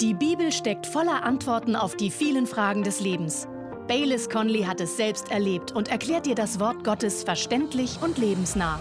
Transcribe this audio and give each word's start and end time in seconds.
Die 0.00 0.12
Bibel 0.12 0.52
steckt 0.52 0.86
voller 0.86 1.22
Antworten 1.22 1.74
auf 1.74 1.96
die 1.96 2.10
vielen 2.10 2.46
Fragen 2.46 2.82
des 2.82 3.00
Lebens. 3.00 3.48
Baylis 3.88 4.28
Conley 4.28 4.64
hat 4.64 4.78
es 4.82 4.98
selbst 4.98 5.30
erlebt 5.30 5.72
und 5.72 5.88
erklärt 5.88 6.26
dir 6.26 6.34
das 6.34 6.60
Wort 6.60 6.84
Gottes 6.84 7.24
verständlich 7.24 7.98
und 8.02 8.18
lebensnah. 8.18 8.78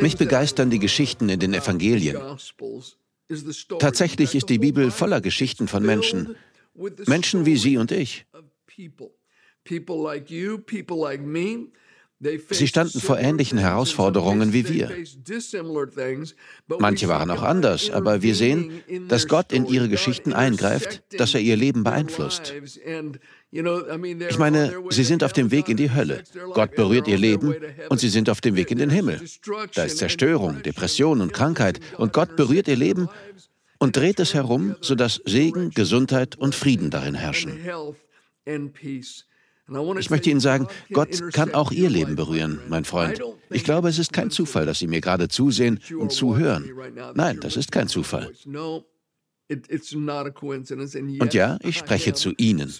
Mich 0.00 0.16
begeistern 0.16 0.70
die 0.70 0.78
Geschichten 0.78 1.28
in 1.28 1.38
den 1.38 1.52
Evangelien. 1.52 2.16
Tatsächlich 3.78 4.34
ist 4.34 4.48
die 4.48 4.58
Bibel 4.58 4.90
voller 4.90 5.20
Geschichten 5.20 5.68
von 5.68 5.84
Menschen. 5.84 6.36
Menschen 7.06 7.44
wie 7.44 7.56
Sie 7.56 7.76
und 7.76 7.92
ich. 7.92 8.24
Sie 12.50 12.68
standen 12.68 13.00
vor 13.00 13.18
ähnlichen 13.18 13.56
Herausforderungen 13.56 14.52
wie 14.52 14.68
wir. 14.68 14.90
Manche 16.78 17.08
waren 17.08 17.30
auch 17.30 17.42
anders, 17.42 17.90
aber 17.90 18.20
wir 18.20 18.34
sehen, 18.34 18.82
dass 19.08 19.26
Gott 19.26 19.52
in 19.52 19.66
ihre 19.66 19.88
Geschichten 19.88 20.34
eingreift, 20.34 21.02
dass 21.18 21.34
er 21.34 21.40
ihr 21.40 21.56
Leben 21.56 21.82
beeinflusst. 21.82 22.52
Ich 23.50 24.38
meine, 24.38 24.74
sie 24.90 25.04
sind 25.04 25.24
auf 25.24 25.32
dem 25.32 25.50
Weg 25.50 25.70
in 25.70 25.78
die 25.78 25.92
Hölle. 25.92 26.22
Gott 26.52 26.74
berührt 26.76 27.08
ihr 27.08 27.18
Leben 27.18 27.54
und 27.88 28.00
sie 28.00 28.10
sind 28.10 28.28
auf 28.28 28.42
dem 28.42 28.54
Weg 28.54 28.70
in 28.70 28.78
den 28.78 28.90
Himmel. 28.90 29.22
Da 29.74 29.84
ist 29.84 29.96
Zerstörung, 29.96 30.62
Depression 30.62 31.22
und 31.22 31.32
Krankheit 31.32 31.80
und 31.96 32.12
Gott 32.12 32.36
berührt 32.36 32.68
ihr 32.68 32.76
Leben 32.76 33.08
und 33.78 33.96
dreht 33.96 34.20
es 34.20 34.34
herum, 34.34 34.76
sodass 34.82 35.22
Segen, 35.24 35.70
Gesundheit 35.70 36.36
und 36.36 36.54
Frieden 36.54 36.90
darin 36.90 37.14
herrschen. 37.14 37.58
Ich 39.98 40.10
möchte 40.10 40.30
Ihnen 40.30 40.40
sagen, 40.40 40.66
Gott 40.92 41.32
kann 41.32 41.54
auch 41.54 41.70
Ihr 41.70 41.88
Leben 41.88 42.16
berühren, 42.16 42.60
mein 42.68 42.84
Freund. 42.84 43.20
Ich 43.50 43.64
glaube, 43.64 43.88
es 43.88 43.98
ist 43.98 44.12
kein 44.12 44.30
Zufall, 44.30 44.66
dass 44.66 44.80
Sie 44.80 44.88
mir 44.88 45.00
gerade 45.00 45.28
zusehen 45.28 45.80
und 45.96 46.12
zuhören. 46.12 46.70
Nein, 47.14 47.38
das 47.40 47.56
ist 47.56 47.70
kein 47.70 47.88
Zufall. 47.88 48.32
Und 51.20 51.34
ja, 51.34 51.58
ich 51.62 51.78
spreche 51.78 52.14
zu 52.14 52.32
Ihnen. 52.36 52.72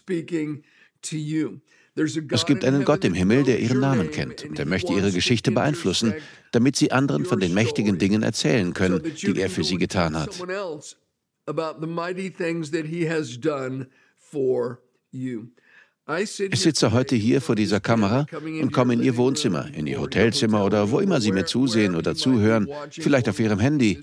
Es 2.31 2.47
gibt 2.47 2.65
einen 2.65 2.85
Gott 2.85 3.05
im 3.05 3.15
Himmel, 3.15 3.43
der 3.43 3.59
Ihren 3.59 3.81
Namen 3.81 4.11
kennt 4.11 4.45
und 4.45 4.59
er 4.59 4.67
möchte 4.67 4.93
Ihre 4.93 5.13
Geschichte 5.13 5.51
beeinflussen, 5.51 6.15
damit 6.53 6.77
Sie 6.77 6.93
anderen 6.93 7.25
von 7.25 7.41
den 7.41 7.53
mächtigen 7.55 7.99
Dingen 7.99 8.23
erzählen 8.23 8.75
können, 8.75 9.03
die 9.03 9.41
er 9.41 9.51
für 9.51 9.65
Sie 9.65 9.77
getan 9.77 10.17
hat. 10.17 10.41
Ich 16.19 16.61
sitze 16.61 16.93
heute 16.93 17.17
hier 17.17 17.41
vor 17.41 17.55
dieser 17.55 17.81
Kamera 17.81 18.27
und 18.43 18.73
komme 18.73 18.95
in 18.95 19.03
Ihr 19.03 19.17
Wohnzimmer, 19.17 19.69
in 19.75 19.87
Ihr 19.87 20.01
Hotelzimmer 20.01 20.65
oder 20.65 20.91
wo 20.91 20.99
immer 21.01 21.21
Sie 21.21 21.33
mir 21.33 21.45
zusehen 21.45 21.95
oder 21.95 22.15
zuhören, 22.15 22.69
vielleicht 22.91 23.29
auf 23.29 23.39
Ihrem 23.39 23.61
Handy. 23.61 24.01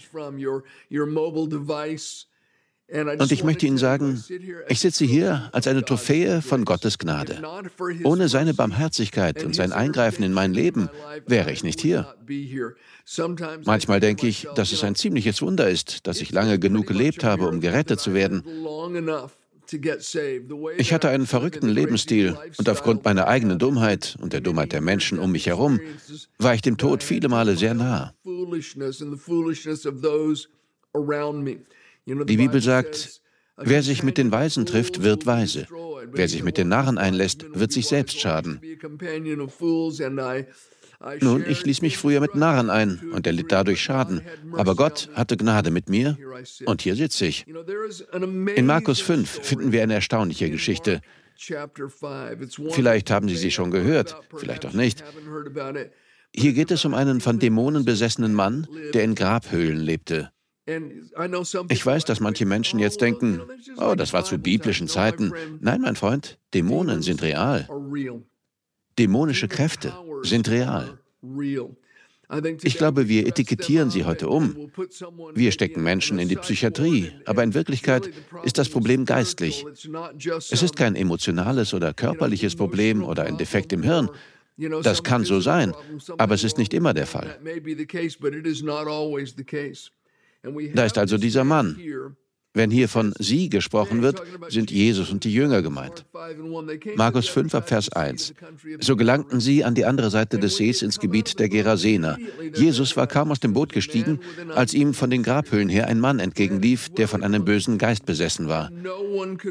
Und 2.89 3.31
ich 3.33 3.43
möchte 3.43 3.65
Ihnen 3.65 3.77
sagen, 3.77 4.23
ich 4.69 4.79
sitze 4.79 5.03
hier 5.03 5.49
als 5.51 5.67
eine 5.67 5.83
Trophäe 5.83 6.41
von 6.41 6.63
Gottes 6.63 6.97
Gnade. 6.97 7.41
Ohne 8.05 8.29
seine 8.29 8.53
Barmherzigkeit 8.53 9.43
und 9.43 9.53
sein 9.53 9.73
Eingreifen 9.73 10.23
in 10.23 10.31
mein 10.31 10.53
Leben 10.53 10.89
wäre 11.25 11.51
ich 11.51 11.63
nicht 11.63 11.81
hier. 11.81 12.15
Manchmal 13.65 13.99
denke 13.99 14.27
ich, 14.27 14.47
dass 14.55 14.71
es 14.71 14.85
ein 14.85 14.95
ziemliches 14.95 15.41
Wunder 15.41 15.69
ist, 15.69 16.07
dass 16.07 16.21
ich 16.21 16.31
lange 16.31 16.59
genug 16.59 16.87
gelebt 16.87 17.25
habe, 17.25 17.47
um 17.49 17.59
gerettet 17.59 17.99
zu 17.99 18.13
werden. 18.13 18.43
Ich 20.77 20.93
hatte 20.93 21.09
einen 21.09 21.25
verrückten 21.25 21.69
Lebensstil 21.69 22.37
und 22.57 22.69
aufgrund 22.69 23.03
meiner 23.05 23.27
eigenen 23.27 23.59
Dummheit 23.59 24.17
und 24.21 24.33
der 24.33 24.41
Dummheit 24.41 24.71
der 24.71 24.81
Menschen 24.81 25.19
um 25.19 25.31
mich 25.31 25.47
herum 25.47 25.79
war 26.37 26.53
ich 26.53 26.61
dem 26.61 26.77
Tod 26.77 27.03
viele 27.03 27.27
Male 27.27 27.57
sehr 27.57 27.73
nah. 27.73 28.13
Die 32.05 32.37
Bibel 32.37 32.61
sagt, 32.61 33.21
wer 33.57 33.83
sich 33.83 34.03
mit 34.03 34.17
den 34.17 34.31
Weisen 34.31 34.65
trifft, 34.65 35.03
wird 35.03 35.25
weise. 35.25 35.67
Wer 36.11 36.27
sich 36.29 36.43
mit 36.43 36.57
den 36.57 36.69
Narren 36.69 36.97
einlässt, 36.97 37.45
wird 37.53 37.71
sich 37.71 37.87
selbst 37.87 38.19
schaden. 38.19 38.61
Nun, 41.21 41.45
ich 41.47 41.63
ließ 41.63 41.81
mich 41.81 41.97
früher 41.97 42.19
mit 42.19 42.35
Narren 42.35 42.69
ein 42.69 43.11
und 43.13 43.27
er 43.27 43.33
litt 43.33 43.51
dadurch 43.51 43.81
Schaden. 43.81 44.21
Aber 44.53 44.75
Gott 44.75 45.09
hatte 45.13 45.37
Gnade 45.37 45.69
mit 45.71 45.89
mir 45.89 46.17
und 46.65 46.81
hier 46.81 46.95
sitze 46.95 47.27
ich. 47.27 47.45
In 47.47 48.65
Markus 48.65 48.99
5 48.99 49.29
finden 49.29 49.71
wir 49.71 49.83
eine 49.83 49.93
erstaunliche 49.95 50.49
Geschichte. 50.49 51.01
Vielleicht 52.71 53.11
haben 53.11 53.29
Sie 53.29 53.37
sie 53.37 53.51
schon 53.51 53.69
gehört, 53.69 54.19
vielleicht 54.35 54.65
auch 54.65 54.73
nicht. 54.73 55.03
Hier 56.35 56.53
geht 56.53 56.71
es 56.71 56.83
um 56.83 56.93
einen 56.93 57.21
von 57.21 57.39
Dämonen 57.39 57.85
besessenen 57.85 58.33
Mann, 58.33 58.67
der 58.93 59.03
in 59.03 59.13
Grabhöhlen 59.15 59.79
lebte. 59.79 60.31
Ich 61.69 61.85
weiß, 61.85 62.05
dass 62.05 62.19
manche 62.19 62.45
Menschen 62.45 62.79
jetzt 62.79 62.99
denken, 62.99 63.41
oh, 63.77 63.95
das 63.95 64.13
war 64.13 64.25
zu 64.25 64.37
biblischen 64.37 64.87
Zeiten. 64.87 65.31
Nein, 65.61 65.81
mein 65.81 65.95
Freund, 65.95 66.39
Dämonen 66.53 67.01
sind 67.01 67.21
real. 67.21 67.69
Dämonische 68.99 69.47
Kräfte 69.47 69.93
sind 70.23 70.49
real. 70.49 70.99
Ich 72.63 72.77
glaube, 72.77 73.07
wir 73.07 73.25
etikettieren 73.25 73.89
sie 73.89 74.03
heute 74.03 74.27
um. 74.27 74.69
Wir 75.33 75.51
stecken 75.51 75.81
Menschen 75.81 76.19
in 76.19 76.27
die 76.27 76.35
Psychiatrie, 76.35 77.13
aber 77.25 77.43
in 77.43 77.53
Wirklichkeit 77.53 78.09
ist 78.43 78.57
das 78.57 78.67
Problem 78.67 79.05
geistlich. 79.05 79.65
Es 80.51 80.61
ist 80.61 80.75
kein 80.75 80.95
emotionales 80.95 81.73
oder 81.73 81.93
körperliches 81.93 82.55
Problem 82.55 83.03
oder 83.03 83.23
ein 83.23 83.37
Defekt 83.37 83.71
im 83.71 83.83
Hirn. 83.83 84.09
Das 84.83 85.03
kann 85.03 85.23
so 85.23 85.39
sein, 85.39 85.73
aber 86.17 86.35
es 86.35 86.43
ist 86.43 86.57
nicht 86.57 86.73
immer 86.73 86.93
der 86.93 87.07
Fall. 87.07 87.39
Da 90.73 90.85
ist 90.85 90.97
also 90.97 91.17
dieser 91.17 91.43
Mann, 91.43 91.79
wenn 92.57 92.71
hier 92.71 92.89
von 92.89 93.13
Sie 93.19 93.49
gesprochen 93.49 94.01
wird, 94.01 94.21
sind 94.49 94.71
Jesus 94.71 95.11
und 95.11 95.23
die 95.23 95.33
Jünger 95.33 95.61
gemeint. 95.61 96.05
Markus 96.95 97.27
5 97.27 97.55
ab 97.55 97.69
Vers 97.69 97.89
1. 97.89 98.33
So 98.79 98.95
gelangten 98.95 99.39
sie 99.39 99.63
an 99.63 99.75
die 99.75 99.85
andere 99.85 100.09
Seite 100.09 100.39
des 100.39 100.57
Sees 100.57 100.81
ins 100.81 100.99
Gebiet 100.99 101.39
der 101.39 101.49
Gerasener. 101.49 102.17
Jesus 102.55 102.97
war 102.97 103.07
kaum 103.07 103.31
aus 103.31 103.39
dem 103.39 103.53
Boot 103.53 103.71
gestiegen, 103.71 104.19
als 104.55 104.73
ihm 104.73 104.93
von 104.93 105.09
den 105.09 105.23
Grabhöhlen 105.23 105.69
her 105.69 105.87
ein 105.87 105.99
Mann 105.99 106.19
entgegenlief, 106.19 106.89
der 106.89 107.07
von 107.07 107.23
einem 107.23 107.45
bösen 107.45 107.77
Geist 107.77 108.05
besessen 108.05 108.47
war. 108.47 108.71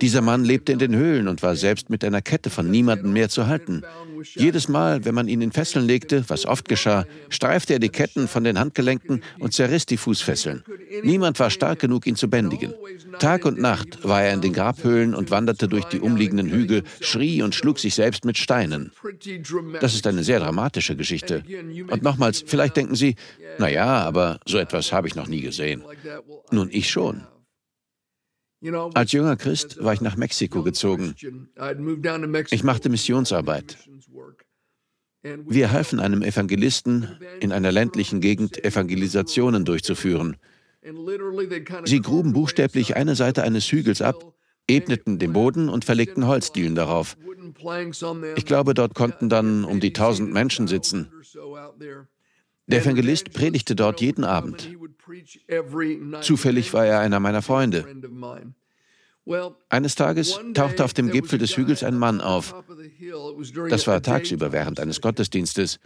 Dieser 0.00 0.20
Mann 0.20 0.44
lebte 0.44 0.72
in 0.72 0.78
den 0.78 0.94
Höhlen 0.94 1.28
und 1.28 1.42
war 1.42 1.56
selbst 1.56 1.90
mit 1.90 2.04
einer 2.04 2.22
Kette 2.22 2.50
von 2.50 2.70
niemandem 2.70 3.12
mehr 3.12 3.28
zu 3.28 3.46
halten. 3.46 3.82
Jedes 4.34 4.68
Mal, 4.68 5.04
wenn 5.04 5.14
man 5.14 5.28
ihn 5.28 5.40
in 5.40 5.52
Fesseln 5.52 5.86
legte, 5.86 6.24
was 6.28 6.46
oft 6.46 6.68
geschah, 6.68 7.04
streifte 7.28 7.74
er 7.74 7.78
die 7.78 7.88
Ketten 7.88 8.28
von 8.28 8.44
den 8.44 8.58
Handgelenken 8.58 9.22
und 9.38 9.52
zerriss 9.52 9.86
die 9.86 9.96
Fußfesseln. 9.96 10.64
Niemand 11.02 11.38
war 11.38 11.50
stark 11.50 11.78
genug, 11.78 12.06
ihn 12.06 12.16
zu 12.16 12.28
bändigen. 12.28 12.74
Tag 13.18 13.44
und 13.44 13.58
Nacht 13.58 14.04
war 14.04 14.22
er 14.22 14.34
in 14.34 14.40
den 14.40 14.52
Grabhöhlen 14.52 15.14
und 15.14 15.30
wanderte 15.30 15.68
durch 15.68 15.84
die 15.86 16.00
umliegenden 16.00 16.50
Hügel, 16.50 16.82
schrie 17.00 17.42
und 17.42 17.54
schlug 17.54 17.78
sich 17.78 17.94
selbst 17.94 18.24
mit 18.24 18.38
Steinen. 18.38 18.92
Das 19.80 19.94
ist 19.94 20.06
eine 20.06 20.24
sehr 20.24 20.40
dramatische 20.40 20.96
Geschichte. 20.96 21.42
Und 21.90 22.02
nochmals, 22.02 22.44
vielleicht 22.46 22.76
denken 22.76 22.94
Sie, 22.94 23.16
na 23.58 23.68
ja, 23.68 24.02
aber 24.02 24.40
so 24.46 24.58
etwas 24.58 24.92
habe 24.92 25.08
ich 25.08 25.14
noch 25.14 25.28
nie 25.28 25.40
gesehen. 25.40 25.82
Nun, 26.50 26.68
ich 26.70 26.90
schon. 26.90 27.26
Als 28.94 29.12
junger 29.12 29.36
Christ 29.36 29.82
war 29.82 29.92
ich 29.92 30.00
nach 30.00 30.16
Mexiko 30.16 30.62
gezogen. 30.62 31.14
Ich 32.50 32.64
machte 32.64 32.88
Missionsarbeit. 32.88 33.76
Wir 35.22 35.72
halfen 35.72 35.98
einem 35.98 36.22
Evangelisten 36.22 37.18
in 37.40 37.52
einer 37.52 37.72
ländlichen 37.72 38.20
Gegend 38.20 38.64
Evangelisationen 38.64 39.64
durchzuführen. 39.64 40.36
Sie 41.84 42.00
gruben 42.00 42.32
buchstäblich 42.32 42.96
eine 42.96 43.14
Seite 43.16 43.42
eines 43.42 43.70
Hügels 43.70 44.02
ab, 44.02 44.34
ebneten 44.68 45.18
den 45.18 45.32
Boden 45.32 45.68
und 45.68 45.84
verlegten 45.84 46.26
Holzdielen 46.26 46.74
darauf. 46.74 47.16
Ich 48.36 48.46
glaube, 48.46 48.74
dort 48.74 48.94
konnten 48.94 49.28
dann 49.28 49.64
um 49.64 49.80
die 49.80 49.92
tausend 49.92 50.32
Menschen 50.32 50.66
sitzen. 50.68 51.10
Der 52.66 52.80
Evangelist 52.80 53.32
predigte 53.32 53.76
dort 53.76 54.00
jeden 54.00 54.24
Abend. 54.24 54.70
Zufällig 56.20 56.72
war 56.72 56.84
er 56.84 57.00
einer 57.00 57.20
meiner 57.20 57.42
Freunde. 57.42 57.84
Eines 59.68 59.94
Tages 59.94 60.38
tauchte 60.54 60.84
auf 60.84 60.94
dem 60.94 61.10
Gipfel 61.10 61.38
des 61.38 61.56
Hügels 61.56 61.82
ein 61.82 61.98
Mann 61.98 62.20
auf. 62.20 62.54
Das 63.68 63.86
war 63.86 64.02
tagsüber 64.02 64.52
während 64.52 64.78
eines 64.78 65.00
Gottesdienstes. 65.00 65.80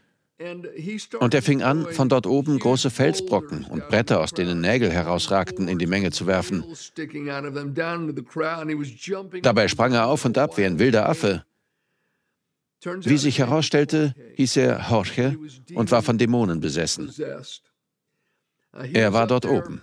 Und 1.21 1.35
er 1.35 1.43
fing 1.43 1.63
an, 1.63 1.87
von 1.93 2.09
dort 2.09 2.27
oben 2.27 2.59
große 2.59 2.91
Felsbrocken 2.91 3.65
und 3.65 3.89
Bretter, 3.89 4.21
aus 4.21 4.33
denen 4.33 4.61
Nägel 4.61 4.91
herausragten, 4.91 5.69
in 5.69 5.79
die 5.79 5.87
Menge 5.87 6.13
zu 6.13 6.27
werfen. 6.27 6.65
Dabei 9.43 9.69
sprang 9.69 9.93
er 9.93 10.07
auf 10.07 10.25
und 10.25 10.39
ab 10.39 10.57
wie 10.57 10.65
ein 10.65 10.79
wilder 10.79 11.09
Affe. 11.09 11.45
Wie 12.83 13.19
sich 13.19 13.39
herausstellte, 13.39 14.15
hieß 14.37 14.57
er 14.57 14.87
Jorge 14.89 15.37
und 15.75 15.91
war 15.91 16.03
von 16.03 16.17
Dämonen 16.17 16.61
besessen. 16.61 17.13
Er 18.95 19.13
war 19.13 19.27
dort 19.27 19.45
oben. 19.45 19.83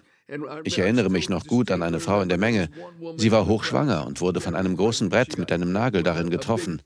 Ich 0.64 0.80
erinnere 0.80 1.10
mich 1.10 1.30
noch 1.30 1.46
gut 1.46 1.70
an 1.70 1.84
eine 1.84 2.00
Frau 2.00 2.22
in 2.22 2.30
der 2.30 2.40
Menge. 2.40 2.70
Sie 3.18 3.32
war 3.32 3.46
hochschwanger 3.46 4.08
und 4.08 4.20
wurde 4.22 4.42
von 4.42 4.56
einem 4.56 4.76
großen 4.76 5.10
Brett 5.10 5.38
mit 5.38 5.52
einem 5.52 5.72
Nagel 5.72 6.02
darin 6.02 6.32
getroffen. 6.32 6.82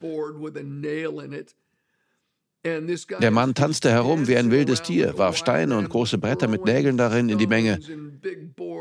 Der 2.64 3.32
Mann 3.32 3.56
tanzte 3.56 3.90
herum 3.90 4.28
wie 4.28 4.38
ein 4.38 4.52
wildes 4.52 4.84
Tier, 4.84 5.18
warf 5.18 5.38
Steine 5.38 5.78
und 5.78 5.90
große 5.90 6.20
Bretter 6.20 6.48
mit 6.48 6.64
Nägeln 6.66 6.98
darin 6.98 7.30
in 7.30 7.40
die 7.40 7.48
Menge. 7.48 7.80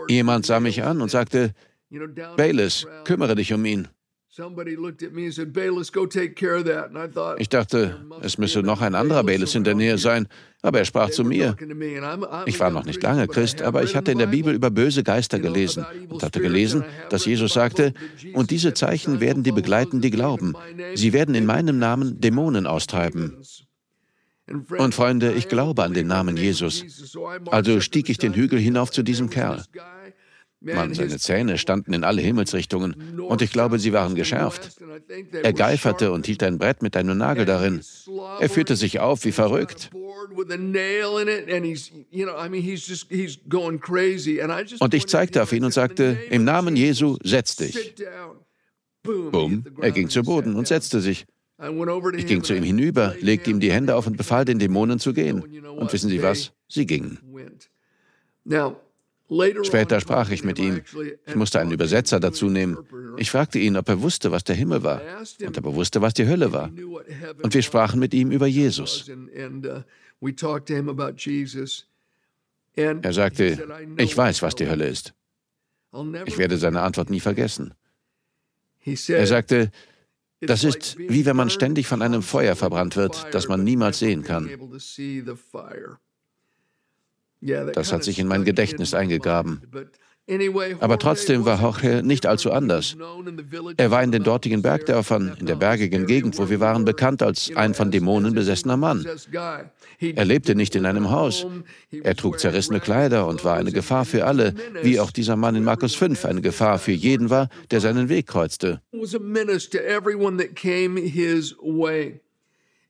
Jemand 0.09 0.45
sah 0.45 0.61
mich 0.61 0.83
an 0.83 1.01
und 1.01 1.11
sagte, 1.11 1.55
Bayless, 2.37 2.87
kümmere 3.05 3.35
dich 3.35 3.53
um 3.53 3.65
ihn. 3.65 3.89
Ich 7.39 7.49
dachte, 7.49 8.07
es 8.23 8.39
müsse 8.39 8.63
noch 8.63 8.81
ein 8.81 8.95
anderer 8.95 9.25
Bayless 9.25 9.55
in 9.57 9.65
der 9.65 9.75
Nähe 9.75 9.99
sein, 9.99 10.29
aber 10.63 10.79
er 10.79 10.85
sprach 10.85 11.11
zu 11.11 11.25
mir. 11.25 11.57
Ich 12.47 12.61
war 12.61 12.71
noch 12.71 12.85
nicht 12.85 13.03
lange 13.03 13.27
Christ, 13.27 13.61
aber 13.63 13.83
ich 13.83 13.97
hatte 13.97 14.13
in 14.13 14.19
der 14.19 14.29
Bibel 14.29 14.55
über 14.55 14.71
böse 14.71 15.03
Geister 15.03 15.41
gelesen 15.41 15.85
und 16.09 16.23
hatte 16.23 16.41
gelesen, 16.41 16.85
dass 17.09 17.25
Jesus 17.27 17.55
sagte, 17.55 17.93
und 18.33 18.53
diese 18.53 18.73
Zeichen 18.73 19.21
werden 19.21 19.43
die 19.43 19.53
begleiten, 19.53 20.01
die 20.01 20.11
glauben. 20.11 20.55
Sie 20.95 21.13
werden 21.13 21.35
in 21.35 21.45
meinem 21.45 21.79
Namen 21.81 22.21
Dämonen 22.21 22.67
austreiben. 22.69 23.37
Und 24.51 24.95
Freunde, 24.95 25.33
ich 25.33 25.49
glaube 25.49 25.85
an 25.85 25.95
den 25.95 26.09
Namen 26.09 26.37
Jesus. 26.37 26.85
Also 27.47 27.81
stieg 27.81 28.09
ich 28.09 28.19
den 28.19 28.35
Hügel 28.35 28.59
hinauf 28.59 28.91
zu 28.91 29.03
diesem 29.03 29.31
Kerl. 29.31 29.63
Mann, 30.63 30.93
seine 30.93 31.19
Zähne 31.19 31.57
standen 31.57 31.95
in 31.95 32.05
alle 32.05 32.21
Himmelsrichtungen 32.21 33.19
und 33.19 33.41
ich 33.41 33.51
glaube, 33.51 33.79
sie 33.79 33.95
waren 33.95 34.15
geschärft. 34.15 34.79
Er 35.43 35.55
geiferte 35.55 36.13
und 36.13 36.27
hielt 36.27 36.43
ein 36.43 36.59
Brett 36.59 36.83
mit 36.83 36.97
einem 36.97 37.17
Nagel 37.17 37.47
darin. 37.47 37.81
Er 38.41 38.51
führte 38.51 38.77
sich 38.77 39.01
auf 39.01 39.25
wie 39.25 39.33
verrückt. 39.33 39.91
Und 44.81 44.95
ich 44.95 45.07
zeigte 45.07 45.43
auf 45.43 45.53
ihn 45.53 45.65
und 45.65 45.73
sagte, 45.73 46.19
im 46.31 46.45
Namen 46.45 46.77
Jesu, 46.77 47.17
setz 47.23 47.57
dich. 47.57 47.95
Bumm, 49.03 49.65
er 49.81 49.93
ging 49.93 50.11
zu 50.11 50.23
Boden 50.23 50.57
und 50.57 50.69
setzte 50.69 51.01
sich. 51.01 51.25
Ich 52.17 52.27
ging 52.27 52.43
zu 52.43 52.55
ihm 52.55 52.63
hinüber, 52.63 53.15
legte 53.21 53.51
ihm 53.51 53.61
die 53.61 53.71
Hände 53.71 53.95
auf 53.95 54.07
und 54.07 54.17
befahl 54.17 54.45
den 54.45 54.59
Dämonen 54.59 54.99
zu 54.99 55.13
gehen. 55.13 55.43
Und 55.69 55.93
wissen 55.93 56.09
Sie 56.09 56.23
was? 56.23 56.53
Sie 56.69 56.87
gingen. 56.87 57.19
Später 59.63 60.01
sprach 60.01 60.31
ich 60.31 60.43
mit 60.43 60.59
ihm. 60.59 60.81
Ich 61.27 61.35
musste 61.37 61.61
einen 61.61 61.71
Übersetzer 61.71 62.19
dazu 62.19 62.49
nehmen. 62.49 62.79
Ich 63.17 63.31
fragte 63.31 63.59
ihn, 63.59 63.77
ob 63.77 63.89
er 63.89 64.03
wusste, 64.03 64.33
was 64.33 64.43
der 64.43 64.57
Himmel 64.57 64.83
war 64.83 65.03
und 65.45 65.57
ob 65.59 65.65
er 65.67 65.75
wusste, 65.75 66.01
was 66.01 66.15
die 66.15 66.27
Hölle 66.27 66.53
war. 66.53 66.71
Und 67.43 67.55
wir 67.55 67.63
sprachen 67.63 68.01
mit 68.01 68.15
ihm 68.15 68.31
über 68.33 68.47
Jesus. 68.47 69.11
Er 72.75 73.13
sagte, 73.13 73.69
ich 73.99 74.17
weiß, 74.17 74.43
was 74.43 74.55
die 74.55 74.69
Hölle 74.69 74.89
ist. 74.89 75.15
Ich 76.27 76.39
werde 76.39 76.57
seine 76.57 76.81
Antwort 76.81 77.11
nie 77.11 77.21
vergessen. 77.21 77.75
Er 79.09 79.27
sagte, 79.27 79.71
das 80.41 80.65
ist 80.65 80.99
wie 80.99 81.27
wenn 81.27 81.37
man 81.37 81.51
ständig 81.51 81.87
von 81.87 82.03
einem 82.03 82.23
Feuer 82.23 82.57
verbrannt 82.57 82.97
wird, 82.97 83.27
das 83.33 83.49
man 83.49 83.63
niemals 83.63 83.99
sehen 83.99 84.23
kann. 84.23 84.51
Das 87.73 87.93
hat 87.93 88.05
sich 88.05 88.19
in 88.19 88.29
mein 88.29 88.45
Gedächtnis 88.45 88.95
eingegraben. 88.95 89.63
Aber 90.81 90.99
trotzdem 90.99 91.45
war 91.45 91.61
Jorge 91.61 92.03
nicht 92.05 92.25
allzu 92.27 92.53
anders. 92.53 92.97
Er 93.77 93.91
war 93.91 94.03
in 94.03 94.13
den 94.13 94.23
dortigen 94.23 94.63
Bergdörfern, 94.63 95.37
in 95.41 95.47
der 95.47 95.57
bergigen 95.57 96.07
Gegend, 96.07 96.39
wo 96.39 96.49
wir 96.49 96.61
waren, 96.61 96.85
bekannt 96.85 97.23
als 97.23 97.51
ein 97.57 97.75
von 97.75 97.91
Dämonen 97.91 98.35
besessener 98.35 98.77
Mann. 98.77 99.05
Er 100.01 100.25
lebte 100.25 100.55
nicht 100.55 100.77
in 100.77 100.87
einem 100.87 101.11
Haus. 101.11 101.47
Er 101.91 102.15
trug 102.15 102.39
zerrissene 102.39 102.81
Kleider 102.81 103.27
und 103.27 103.45
war 103.45 103.57
eine 103.57 103.73
Gefahr 103.73 104.05
für 104.05 104.25
alle, 104.25 104.55
wie 104.83 105.01
auch 105.01 105.11
dieser 105.11 105.37
Mann 105.37 105.57
in 105.57 105.65
Markus 105.65 105.95
5 105.97 106.25
eine 106.25 106.41
Gefahr 106.41 106.79
für 106.79 106.93
jeden 106.93 107.29
war, 107.31 107.49
der 107.71 107.81
seinen 107.81 108.09
Weg 108.09 108.29
kreuzte. 108.29 108.81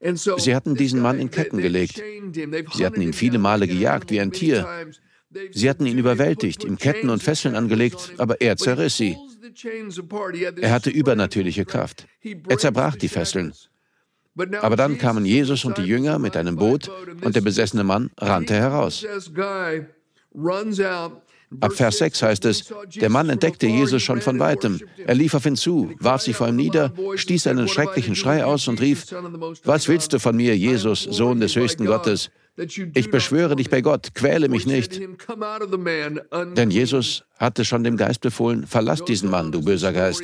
Sie 0.03 0.55
hatten 0.55 0.75
diesen 0.75 1.01
Mann 1.01 1.19
in 1.19 1.31
Ketten 1.31 1.59
gelegt. 1.59 2.03
Sie 2.73 2.87
hatten 2.87 3.01
ihn 3.01 3.13
viele 3.13 3.39
Male 3.39 3.67
gejagt 3.67 4.11
wie 4.11 4.21
ein 4.21 4.33
Tier. 4.33 4.67
Sie 5.53 5.71
hatten 5.71 5.87
ihn 5.87 5.99
überwältigt, 5.99 6.65
ihm 6.65 6.79
Ketten 6.79 7.09
und 7.09 7.23
Fesseln 7.23 7.55
angelegt, 7.55 8.15
aber 8.19 8.41
er 8.41 8.57
zerriss 8.57 8.97
sie. 8.97 9.17
Er 10.61 10.73
hatte 10.73 10.91
übernatürliche 10.91 11.65
Kraft. 11.65 12.07
Er 12.49 12.59
zerbrach 12.59 12.97
die 12.97 13.09
Fesseln. 13.09 13.53
Aber 14.61 14.77
dann 14.77 14.99
kamen 14.99 15.25
Jesus 15.25 15.65
und 15.65 15.79
die 15.79 15.85
Jünger 15.85 16.19
mit 16.19 16.37
einem 16.37 16.57
Boot 16.57 16.91
und 17.23 17.37
der 17.37 17.41
besessene 17.41 17.85
Mann 17.85 18.11
rannte 18.17 18.55
heraus. 18.55 19.05
Ab 21.61 21.73
Vers 21.73 21.99
6 21.99 22.23
heißt 22.23 22.45
es, 22.45 22.73
der 22.95 23.09
Mann 23.09 23.29
entdeckte 23.29 23.67
Jesus 23.67 24.03
schon 24.03 24.21
von 24.21 24.39
weitem. 24.39 24.81
Er 25.05 25.17
lief 25.17 25.35
auf 25.35 25.47
ihn 25.47 25.57
zu, 25.57 25.93
warf 25.99 26.23
sich 26.23 26.37
vor 26.37 26.49
ihm 26.49 26.55
nieder, 26.55 26.93
stieß 27.17 27.49
einen 27.49 27.67
schrecklichen 27.67 28.15
Schrei 28.15 28.45
aus 28.45 28.69
und 28.69 28.81
rief, 28.81 29.07
was 29.65 29.89
willst 29.89 30.13
du 30.13 30.21
von 30.21 30.37
mir, 30.37 30.57
Jesus, 30.57 31.03
Sohn 31.03 31.41
des 31.41 31.57
höchsten 31.57 31.87
Gottes? 31.87 32.31
Ich 32.95 33.11
beschwöre 33.11 33.57
dich 33.57 33.71
bei 33.71 33.81
Gott, 33.81 34.15
quäle 34.15 34.49
mich 34.49 34.67
nicht. 34.67 35.01
Denn 36.57 36.71
Jesus 36.71 37.25
hatte 37.39 37.65
schon 37.65 37.85
dem 37.85 37.97
Geist 37.97 38.21
befohlen, 38.21 38.67
verlass 38.67 39.05
diesen 39.05 39.31
Mann, 39.31 39.53
du 39.53 39.63
böser 39.63 39.93
Geist. 39.93 40.23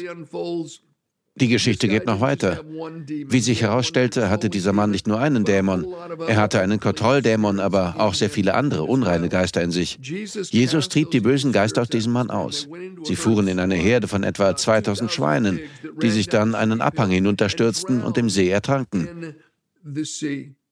Die 1.39 1.49
Geschichte 1.49 1.87
geht 1.87 2.07
noch 2.07 2.23
weiter. 2.23 2.63
Wie 3.07 3.41
sich 3.41 3.61
herausstellte, 3.61 4.31
hatte 4.31 4.49
dieser 4.49 4.73
Mann 4.73 4.91
nicht 4.91 5.07
nur 5.07 5.21
einen 5.21 5.45
Dämon. 5.45 5.87
Er 6.27 6.37
hatte 6.37 6.61
einen 6.61 6.81
Kontrolldämon, 6.81 7.61
aber 7.61 7.97
auch 7.99 8.15
sehr 8.15 8.31
viele 8.31 8.55
andere 8.55 8.85
unreine 8.85 9.29
Geister 9.29 9.63
in 9.63 9.71
sich. 9.71 9.99
Jesus 10.01 10.89
trieb 10.89 11.11
die 11.11 11.21
bösen 11.21 11.53
Geister 11.53 11.83
aus 11.83 11.91
diesem 11.91 12.15
Mann 12.15 12.31
aus. 12.31 12.69
Sie 13.05 13.17
fuhren 13.17 13.49
in 13.49 13.59
eine 13.59 13.75
Herde 13.75 14.09
von 14.09 14.25
etwa 14.25 14.57
2000 14.57 15.13
Schweinen, 15.13 15.61
die 16.01 16.11
sich 16.11 16.29
dann 16.29 16.55
einen 16.55 16.81
Abhang 16.81 17.11
hinunterstürzten 17.11 18.03
und 18.03 18.17
im 18.17 18.31
See 18.31 18.49
ertranken. 18.49 19.35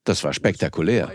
Das 0.03 0.23
war 0.23 0.33
spektakulär. 0.33 1.11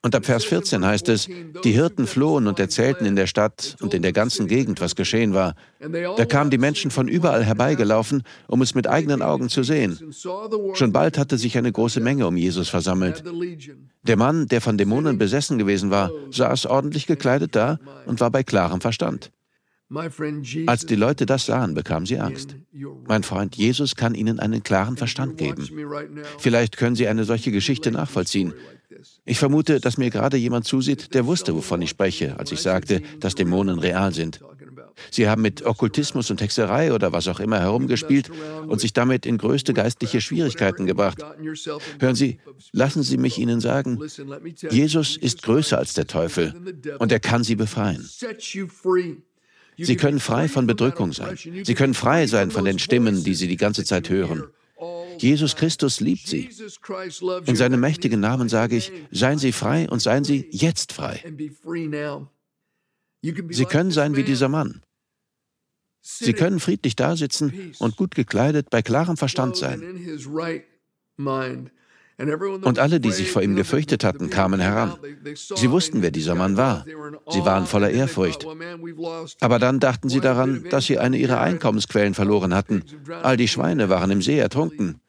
Und 0.00 0.14
ab 0.14 0.26
Vers 0.26 0.44
14 0.44 0.84
heißt 0.84 1.08
es, 1.08 1.28
die 1.64 1.72
Hirten 1.72 2.06
flohen 2.06 2.46
und 2.46 2.60
erzählten 2.60 3.04
in 3.04 3.16
der 3.16 3.26
Stadt 3.26 3.76
und 3.80 3.94
in 3.94 4.02
der 4.02 4.12
ganzen 4.12 4.46
Gegend, 4.46 4.80
was 4.80 4.94
geschehen 4.94 5.34
war. 5.34 5.56
Da 5.80 6.24
kamen 6.24 6.50
die 6.50 6.58
Menschen 6.58 6.92
von 6.92 7.08
überall 7.08 7.44
herbeigelaufen, 7.44 8.22
um 8.46 8.62
es 8.62 8.76
mit 8.76 8.86
eigenen 8.86 9.22
Augen 9.22 9.48
zu 9.48 9.64
sehen. 9.64 9.98
Schon 10.74 10.92
bald 10.92 11.18
hatte 11.18 11.36
sich 11.36 11.58
eine 11.58 11.72
große 11.72 12.00
Menge 12.00 12.28
um 12.28 12.36
Jesus 12.36 12.68
versammelt. 12.68 13.24
Der 14.04 14.16
Mann, 14.16 14.46
der 14.46 14.60
von 14.60 14.78
Dämonen 14.78 15.18
besessen 15.18 15.58
gewesen 15.58 15.90
war, 15.90 16.12
saß 16.30 16.66
ordentlich 16.66 17.08
gekleidet 17.08 17.56
da 17.56 17.80
und 18.06 18.20
war 18.20 18.30
bei 18.30 18.44
klarem 18.44 18.80
Verstand. 18.80 19.32
Als 20.66 20.84
die 20.84 20.96
Leute 20.96 21.24
das 21.24 21.46
sahen, 21.46 21.74
bekamen 21.74 22.06
sie 22.06 22.18
Angst. 22.18 22.56
Mein 23.06 23.22
Freund, 23.22 23.56
Jesus 23.56 23.96
kann 23.96 24.14
ihnen 24.14 24.38
einen 24.38 24.62
klaren 24.62 24.98
Verstand 24.98 25.38
geben. 25.38 25.66
Vielleicht 26.38 26.76
können 26.76 26.94
Sie 26.94 27.08
eine 27.08 27.24
solche 27.24 27.50
Geschichte 27.50 27.90
nachvollziehen. 27.90 28.52
Ich 29.28 29.38
vermute, 29.38 29.78
dass 29.78 29.98
mir 29.98 30.08
gerade 30.08 30.38
jemand 30.38 30.64
zusieht, 30.64 31.12
der 31.12 31.26
wusste, 31.26 31.54
wovon 31.54 31.82
ich 31.82 31.90
spreche, 31.90 32.38
als 32.38 32.50
ich 32.50 32.62
sagte, 32.62 33.02
dass 33.20 33.34
Dämonen 33.34 33.78
real 33.78 34.14
sind. 34.14 34.40
Sie 35.10 35.28
haben 35.28 35.42
mit 35.42 35.64
Okkultismus 35.64 36.30
und 36.30 36.40
Hexerei 36.40 36.92
oder 36.92 37.12
was 37.12 37.28
auch 37.28 37.38
immer 37.38 37.60
herumgespielt 37.60 38.30
und 38.66 38.80
sich 38.80 38.94
damit 38.94 39.26
in 39.26 39.36
größte 39.38 39.74
geistliche 39.74 40.20
Schwierigkeiten 40.20 40.86
gebracht. 40.86 41.18
Hören 42.00 42.14
Sie, 42.14 42.40
lassen 42.72 43.02
Sie 43.02 43.18
mich 43.18 43.38
Ihnen 43.38 43.60
sagen, 43.60 44.00
Jesus 44.70 45.16
ist 45.16 45.42
größer 45.42 45.78
als 45.78 45.92
der 45.92 46.06
Teufel 46.06 46.54
und 46.98 47.12
er 47.12 47.20
kann 47.20 47.44
Sie 47.44 47.54
befreien. 47.54 48.08
Sie 49.76 49.96
können 49.96 50.20
frei 50.20 50.48
von 50.48 50.66
Bedrückung 50.66 51.12
sein. 51.12 51.36
Sie 51.36 51.74
können 51.74 51.94
frei 51.94 52.26
sein 52.26 52.50
von 52.50 52.64
den 52.64 52.78
Stimmen, 52.78 53.22
die 53.22 53.34
Sie 53.34 53.46
die 53.46 53.56
ganze 53.56 53.84
Zeit 53.84 54.08
hören. 54.08 54.44
Jesus 55.18 55.56
Christus 55.56 56.00
liebt 56.00 56.26
sie. 56.26 56.50
In 57.46 57.56
seinem 57.56 57.80
mächtigen 57.80 58.20
Namen 58.20 58.48
sage 58.48 58.76
ich, 58.76 58.92
seien 59.10 59.38
Sie 59.38 59.52
frei 59.52 59.88
und 59.88 60.00
seien 60.00 60.24
Sie 60.24 60.48
jetzt 60.50 60.92
frei. 60.92 61.22
Sie 63.50 63.64
können 63.64 63.90
sein 63.90 64.16
wie 64.16 64.24
dieser 64.24 64.48
Mann. 64.48 64.82
Sie 66.00 66.32
können 66.32 66.60
friedlich 66.60 66.96
dasitzen 66.96 67.74
und 67.78 67.96
gut 67.96 68.14
gekleidet 68.14 68.70
bei 68.70 68.82
klarem 68.82 69.16
Verstand 69.16 69.56
sein. 69.56 69.82
Und 72.64 72.78
alle, 72.80 72.98
die 72.98 73.12
sich 73.12 73.30
vor 73.30 73.42
ihm 73.42 73.54
gefürchtet 73.54 74.02
hatten, 74.02 74.28
kamen 74.28 74.58
heran. 74.58 74.96
Sie 75.34 75.70
wussten, 75.70 76.02
wer 76.02 76.10
dieser 76.10 76.34
Mann 76.34 76.56
war. 76.56 76.84
Sie 77.28 77.44
waren 77.44 77.66
voller 77.66 77.90
Ehrfurcht. 77.90 78.44
Aber 79.40 79.58
dann 79.60 79.78
dachten 79.78 80.08
sie 80.08 80.20
daran, 80.20 80.64
dass 80.70 80.86
sie 80.86 80.98
eine 80.98 81.16
ihrer 81.16 81.40
Einkommensquellen 81.40 82.14
verloren 82.14 82.54
hatten. 82.54 82.82
All 83.22 83.36
die 83.36 83.46
Schweine 83.46 83.88
waren 83.88 84.10
im 84.10 84.22
See 84.22 84.38
ertrunken. 84.38 85.00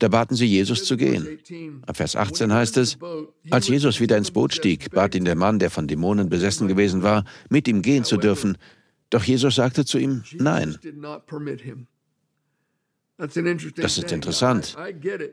Da 0.00 0.08
baten 0.08 0.34
sie 0.34 0.46
Jesus 0.46 0.84
zu 0.84 0.96
gehen. 0.96 1.82
Ab 1.86 1.98
Vers 1.98 2.16
18 2.16 2.52
heißt 2.52 2.78
es, 2.78 2.98
als 3.50 3.68
Jesus 3.68 4.00
wieder 4.00 4.16
ins 4.16 4.30
Boot 4.30 4.54
stieg, 4.54 4.90
bat 4.90 5.14
ihn 5.14 5.26
der 5.26 5.36
Mann, 5.36 5.58
der 5.58 5.70
von 5.70 5.86
Dämonen 5.86 6.30
besessen 6.30 6.68
gewesen 6.68 7.02
war, 7.02 7.24
mit 7.50 7.68
ihm 7.68 7.82
gehen 7.82 8.04
zu 8.04 8.16
dürfen. 8.16 8.56
Doch 9.10 9.22
Jesus 9.22 9.56
sagte 9.56 9.84
zu 9.84 9.98
ihm, 9.98 10.24
nein. 10.32 10.78
Das 13.18 13.98
ist 13.98 14.10
interessant. 14.10 14.74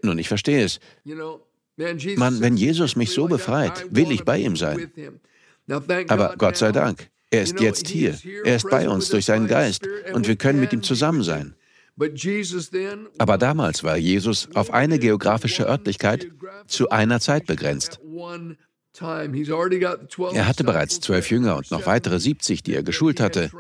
Nun, 0.03 0.19
ich 0.19 0.27
verstehe 0.27 0.65
es. 0.65 0.79
Mann, 2.17 2.41
wenn 2.41 2.57
Jesus 2.57 2.97
mich 2.97 3.11
so 3.11 3.27
befreit, 3.27 3.85
will 3.89 4.11
ich 4.11 4.25
bei 4.25 4.37
ihm 4.37 4.57
sein. 4.57 4.91
Aber 6.09 6.35
Gott 6.37 6.57
sei 6.57 6.73
Dank, 6.73 7.09
er 7.31 7.43
ist 7.43 7.61
jetzt 7.61 7.87
hier. 7.87 8.17
Er 8.43 8.57
ist 8.57 8.69
bei 8.69 8.89
uns 8.89 9.07
durch 9.07 9.23
seinen 9.25 9.47
Geist 9.47 9.87
und 10.13 10.27
wir 10.27 10.35
können 10.35 10.59
mit 10.59 10.73
ihm 10.73 10.83
zusammen 10.83 11.23
sein. 11.23 11.55
Aber 13.17 13.37
damals 13.37 13.83
war 13.83 13.97
Jesus 13.97 14.49
auf 14.53 14.73
eine 14.73 14.99
geografische 14.99 15.67
Örtlichkeit 15.67 16.27
zu 16.67 16.89
einer 16.89 17.19
Zeit 17.19 17.47
begrenzt. 17.47 17.99
Er 18.99 20.47
hatte 20.47 20.63
bereits 20.63 20.99
zwölf 20.99 21.29
Jünger 21.29 21.57
und 21.57 21.71
noch 21.71 21.85
weitere 21.85 22.19
70, 22.19 22.63
die 22.63 22.73
er 22.73 22.83
geschult 22.83 23.19
hatte. 23.19 23.51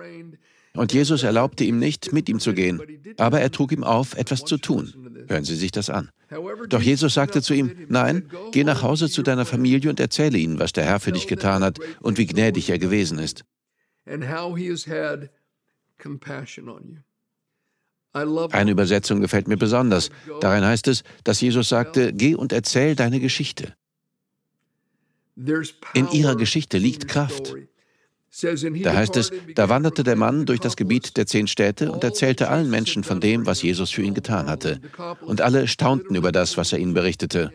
Und 0.73 0.93
Jesus 0.93 1.23
erlaubte 1.23 1.63
ihm 1.63 1.79
nicht, 1.79 2.13
mit 2.13 2.29
ihm 2.29 2.39
zu 2.39 2.53
gehen, 2.53 2.79
aber 3.17 3.41
er 3.41 3.51
trug 3.51 3.71
ihm 3.71 3.83
auf, 3.83 4.15
etwas 4.15 4.45
zu 4.45 4.57
tun. 4.57 4.93
Hören 5.27 5.43
Sie 5.43 5.55
sich 5.55 5.71
das 5.71 5.89
an. 5.89 6.09
Doch 6.69 6.81
Jesus 6.81 7.15
sagte 7.15 7.41
zu 7.41 7.53
ihm, 7.53 7.71
nein, 7.89 8.29
geh 8.51 8.63
nach 8.63 8.83
Hause 8.83 9.09
zu 9.09 9.23
deiner 9.23 9.45
Familie 9.45 9.89
und 9.89 9.99
erzähle 9.99 10.37
ihnen, 10.37 10.59
was 10.59 10.73
der 10.73 10.85
Herr 10.85 10.99
für 10.99 11.11
dich 11.11 11.27
getan 11.27 11.63
hat 11.63 11.79
und 12.01 12.17
wie 12.17 12.27
gnädig 12.27 12.69
er 12.69 12.77
gewesen 12.79 13.17
ist. 13.17 13.43
Eine 18.51 18.71
Übersetzung 18.71 19.21
gefällt 19.21 19.47
mir 19.47 19.57
besonders. 19.57 20.09
Darin 20.41 20.65
heißt 20.65 20.87
es, 20.87 21.03
dass 21.23 21.41
Jesus 21.41 21.69
sagte, 21.69 22.13
geh 22.13 22.35
und 22.35 22.53
erzähl 22.53 22.95
deine 22.95 23.19
Geschichte. 23.19 23.73
In 25.93 26.07
ihrer 26.11 26.35
Geschichte 26.35 26.77
liegt 26.77 27.07
Kraft. 27.07 27.55
Da 28.83 28.93
heißt 28.93 29.17
es, 29.17 29.31
da 29.55 29.69
wanderte 29.69 30.03
der 30.03 30.15
Mann 30.15 30.45
durch 30.45 30.59
das 30.59 30.75
Gebiet 30.75 31.17
der 31.17 31.25
zehn 31.25 31.47
Städte 31.47 31.91
und 31.91 32.03
erzählte 32.03 32.49
allen 32.49 32.69
Menschen 32.69 33.03
von 33.03 33.19
dem, 33.19 33.45
was 33.45 33.61
Jesus 33.61 33.89
für 33.91 34.03
ihn 34.03 34.13
getan 34.13 34.47
hatte. 34.47 34.79
Und 35.21 35.41
alle 35.41 35.67
staunten 35.67 36.15
über 36.15 36.31
das, 36.31 36.57
was 36.57 36.73
er 36.73 36.79
ihnen 36.79 36.93
berichtete. 36.93 37.51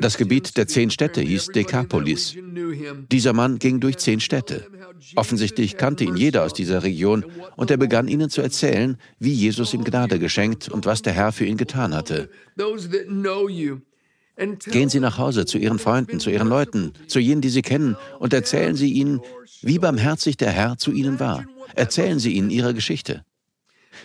Das 0.00 0.16
Gebiet 0.18 0.56
der 0.56 0.66
zehn 0.66 0.90
Städte 0.90 1.20
hieß 1.20 1.46
Dekapolis. 1.48 2.36
Dieser 3.10 3.32
Mann 3.32 3.58
ging 3.58 3.80
durch 3.80 3.96
zehn 3.96 4.20
Städte. 4.20 4.66
Offensichtlich 5.16 5.76
kannte 5.76 6.04
ihn 6.04 6.16
jeder 6.16 6.44
aus 6.44 6.52
dieser 6.52 6.82
Region 6.82 7.24
und 7.56 7.70
er 7.70 7.76
begann 7.76 8.08
ihnen 8.08 8.28
zu 8.28 8.42
erzählen, 8.42 8.98
wie 9.18 9.32
Jesus 9.32 9.72
ihm 9.72 9.84
Gnade 9.84 10.18
geschenkt 10.18 10.68
und 10.68 10.86
was 10.86 11.02
der 11.02 11.14
Herr 11.14 11.32
für 11.32 11.46
ihn 11.46 11.56
getan 11.56 11.94
hatte. 11.94 12.28
Gehen 14.70 14.88
Sie 14.88 15.00
nach 15.00 15.18
Hause 15.18 15.46
zu 15.46 15.58
Ihren 15.58 15.78
Freunden, 15.78 16.20
zu 16.20 16.30
Ihren 16.30 16.48
Leuten, 16.48 16.92
zu 17.08 17.18
jenen, 17.18 17.40
die 17.40 17.48
Sie 17.48 17.62
kennen, 17.62 17.96
und 18.20 18.32
erzählen 18.32 18.76
Sie 18.76 18.92
ihnen, 18.92 19.20
wie 19.62 19.78
barmherzig 19.78 20.36
der 20.36 20.50
Herr 20.50 20.78
zu 20.78 20.92
Ihnen 20.92 21.18
war. 21.18 21.44
Erzählen 21.74 22.18
Sie 22.18 22.32
ihnen 22.34 22.50
Ihre 22.50 22.74
Geschichte. 22.74 23.24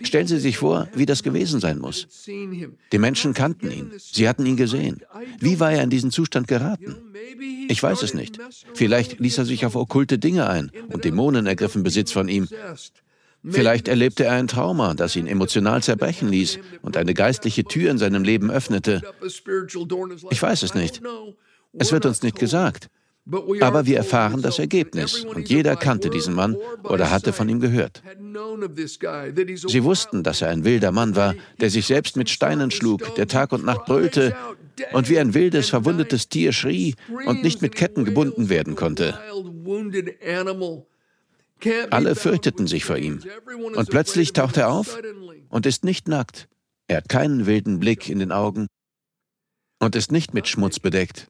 Stellen 0.01 0.27
Sie 0.27 0.39
sich 0.39 0.57
vor, 0.57 0.87
wie 0.93 1.05
das 1.05 1.23
gewesen 1.23 1.59
sein 1.59 1.79
muss. 1.79 2.07
Die 2.27 2.97
Menschen 2.97 3.33
kannten 3.33 3.71
ihn. 3.71 3.91
Sie 3.97 4.27
hatten 4.27 4.45
ihn 4.45 4.57
gesehen. 4.57 5.01
Wie 5.39 5.59
war 5.59 5.71
er 5.71 5.83
in 5.83 5.89
diesen 5.89 6.11
Zustand 6.11 6.47
geraten? 6.47 6.95
Ich 7.67 7.81
weiß 7.81 8.01
es 8.03 8.13
nicht. 8.13 8.39
Vielleicht 8.73 9.19
ließ 9.19 9.37
er 9.37 9.45
sich 9.45 9.65
auf 9.65 9.75
okkulte 9.75 10.17
Dinge 10.17 10.49
ein 10.49 10.71
und 10.89 11.05
Dämonen 11.05 11.45
ergriffen 11.45 11.83
Besitz 11.83 12.11
von 12.11 12.27
ihm. 12.27 12.47
Vielleicht 13.45 13.89
erlebte 13.89 14.23
er 14.23 14.33
ein 14.33 14.47
Trauma, 14.47 14.93
das 14.93 15.15
ihn 15.15 15.27
emotional 15.27 15.83
zerbrechen 15.83 16.29
ließ 16.29 16.59
und 16.81 16.95
eine 16.95 17.13
geistliche 17.13 17.65
Tür 17.65 17.91
in 17.91 17.97
seinem 17.97 18.23
Leben 18.23 18.49
öffnete. 18.49 19.01
Ich 20.29 20.41
weiß 20.41 20.63
es 20.63 20.73
nicht. 20.73 21.01
Es 21.73 21.91
wird 21.91 22.05
uns 22.05 22.23
nicht 22.23 22.39
gesagt. 22.39 22.89
Aber 23.61 23.85
wir 23.85 23.97
erfahren 23.97 24.41
das 24.41 24.59
Ergebnis 24.59 25.23
und 25.23 25.49
jeder 25.49 25.77
kannte 25.77 26.09
diesen 26.09 26.33
Mann 26.33 26.57
oder 26.83 27.09
hatte 27.09 27.31
von 27.31 27.47
ihm 27.47 27.61
gehört. 27.61 28.03
Sie 29.65 29.83
wussten, 29.83 30.23
dass 30.23 30.41
er 30.41 30.49
ein 30.49 30.65
wilder 30.65 30.91
Mann 30.91 31.15
war, 31.15 31.33
der 31.61 31.69
sich 31.69 31.85
selbst 31.87 32.17
mit 32.17 32.29
Steinen 32.29 32.69
schlug, 32.69 33.15
der 33.15 33.27
Tag 33.27 33.53
und 33.53 33.63
Nacht 33.63 33.85
brüllte 33.85 34.35
und 34.91 35.09
wie 35.09 35.19
ein 35.19 35.33
wildes, 35.33 35.69
verwundetes 35.69 36.27
Tier 36.27 36.51
schrie 36.51 36.95
und 37.25 37.43
nicht 37.43 37.61
mit 37.61 37.75
Ketten 37.75 38.03
gebunden 38.03 38.49
werden 38.49 38.75
konnte. 38.75 39.17
Alle 41.91 42.15
fürchteten 42.15 42.67
sich 42.67 42.83
vor 42.83 42.97
ihm. 42.97 43.21
Und 43.75 43.89
plötzlich 43.89 44.33
taucht 44.33 44.57
er 44.57 44.69
auf 44.69 44.99
und 45.47 45.65
ist 45.65 45.85
nicht 45.85 46.09
nackt. 46.09 46.49
Er 46.87 46.97
hat 46.97 47.07
keinen 47.07 47.45
wilden 47.45 47.79
Blick 47.79 48.09
in 48.09 48.19
den 48.19 48.33
Augen 48.33 48.67
und 49.79 49.95
ist 49.95 50.11
nicht 50.11 50.33
mit 50.33 50.49
Schmutz 50.49 50.79
bedeckt. 50.79 51.29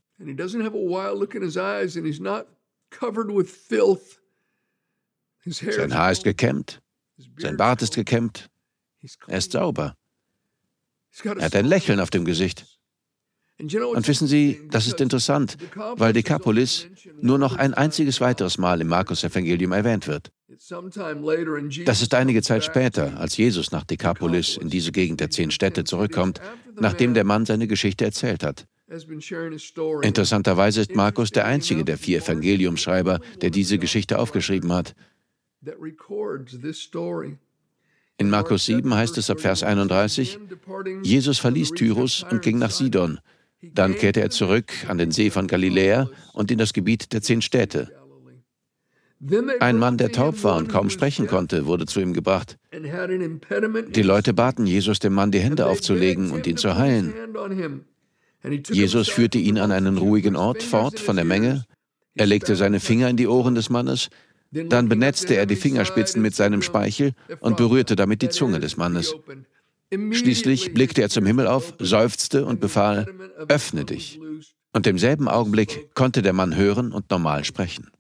Sein 5.46 5.94
Haar 5.94 6.12
ist 6.12 6.24
gekämmt, 6.24 6.82
sein 7.38 7.58
Bart 7.58 7.82
ist 7.82 7.96
gekämmt, 7.96 8.50
er 9.28 9.38
ist 9.38 9.52
sauber. 9.52 9.98
Er 11.24 11.46
hat 11.46 11.56
ein 11.56 11.66
Lächeln 11.66 12.00
auf 12.00 12.10
dem 12.10 12.26
Gesicht. 12.26 12.66
Und 13.60 14.08
wissen 14.08 14.28
Sie, 14.28 14.68
das 14.72 14.88
ist 14.88 15.00
interessant, 15.00 15.58
weil 15.96 16.12
Decapolis 16.12 16.88
nur 17.22 17.38
noch 17.38 17.56
ein 17.56 17.74
einziges 17.74 18.20
weiteres 18.20 18.58
Mal 18.58 18.82
im 18.82 18.88
Markus-Evangelium 18.88 19.74
erwähnt 19.74 20.08
wird. 20.08 20.32
Das 21.86 22.02
ist 22.02 22.14
einige 22.14 22.42
Zeit 22.42 22.64
später, 22.64 23.18
als 23.20 23.38
Jesus 23.38 23.72
nach 23.72 23.84
Decapolis 23.84 24.58
in 24.58 24.70
diese 24.70 24.92
Gegend 24.92 25.20
der 25.20 25.30
zehn 25.30 25.52
Städte 25.52 25.84
zurückkommt, 25.84 26.42
nachdem 26.80 27.14
der 27.14 27.26
Mann 27.26 27.46
seine 27.46 27.68
Geschichte 27.68 28.06
erzählt 28.06 28.44
hat. 28.44 28.66
Interessanterweise 30.02 30.82
ist 30.82 30.96
Markus 30.96 31.32
der 31.32 31.46
einzige 31.46 31.84
der 31.84 31.98
vier 31.98 32.20
Evangeliumschreiber, 32.20 33.20
der 33.42 33.50
diese 33.50 33.78
Geschichte 33.80 34.20
aufgeschrieben 34.20 34.72
hat. 34.72 34.96
In 38.18 38.30
Markus 38.30 38.66
7 38.66 38.94
heißt 38.94 39.18
es 39.18 39.30
ab 39.30 39.40
Vers 39.40 39.64
31, 39.64 40.40
Jesus 41.02 41.40
verließ 41.40 41.72
Tyrus 41.72 42.24
und 42.30 42.42
ging 42.42 42.60
nach 42.60 42.72
Sidon. 42.72 43.20
Dann 43.62 43.96
kehrte 43.96 44.22
er 44.22 44.30
zurück 44.30 44.72
an 44.88 44.98
den 44.98 45.12
See 45.12 45.30
von 45.30 45.48
Galiläa 45.48 46.10
und 46.34 46.52
in 46.52 46.58
das 46.58 46.74
Gebiet 46.74 47.14
der 47.14 47.22
zehn 47.22 47.42
Städte. 47.42 47.92
Ein 49.62 49.80
Mann, 49.80 49.98
der 49.98 50.12
taub 50.12 50.44
war 50.44 50.58
und 50.58 50.68
kaum 50.68 50.90
sprechen 50.90 51.28
konnte, 51.28 51.66
wurde 51.66 51.86
zu 51.86 52.02
ihm 52.02 52.14
gebracht. 52.14 52.58
Die 52.74 54.02
Leute 54.02 54.34
baten 54.34 54.68
Jesus, 54.68 55.00
dem 55.00 55.14
Mann 55.14 55.32
die 55.32 55.40
Hände 55.40 55.66
aufzulegen 55.66 56.32
und 56.32 56.46
ihn 56.46 56.58
zu 56.58 56.76
heilen. 56.76 57.14
Jesus 58.44 59.10
führte 59.10 59.38
ihn 59.38 59.58
an 59.58 59.72
einen 59.72 59.98
ruhigen 59.98 60.36
Ort 60.36 60.64
fort 60.64 61.00
von 61.00 61.16
der 61.16 61.26
Menge. 61.26 61.66
Er 62.16 62.26
legte 62.26 62.56
seine 62.56 62.80
Finger 62.80 63.10
in 63.10 63.18
die 63.18 63.28
Ohren 63.28 63.56
des 63.56 63.70
Mannes. 63.70 64.10
Dann 64.52 64.88
benetzte 64.88 65.36
er 65.36 65.46
die 65.46 65.56
Fingerspitzen 65.56 66.22
mit 66.22 66.36
seinem 66.36 66.62
Speichel 66.62 67.14
und 67.40 67.58
berührte 67.58 67.96
damit 67.96 68.22
die 68.22 68.30
Zunge 68.30 68.60
des 68.60 68.78
Mannes. 68.78 69.16
Schließlich 70.12 70.74
blickte 70.74 71.02
er 71.02 71.10
zum 71.10 71.26
Himmel 71.26 71.48
auf, 71.48 71.74
seufzte 71.80 72.46
und 72.46 72.60
befahl, 72.60 73.08
öffne 73.48 73.86
dich. 73.86 74.20
Und 74.74 74.88
im 74.88 74.98
selben 74.98 75.28
Augenblick 75.28 75.94
konnte 75.94 76.22
der 76.22 76.34
Mann 76.34 76.56
hören 76.56 76.92
und 76.92 77.10
normal 77.10 77.44
sprechen. 77.44 77.92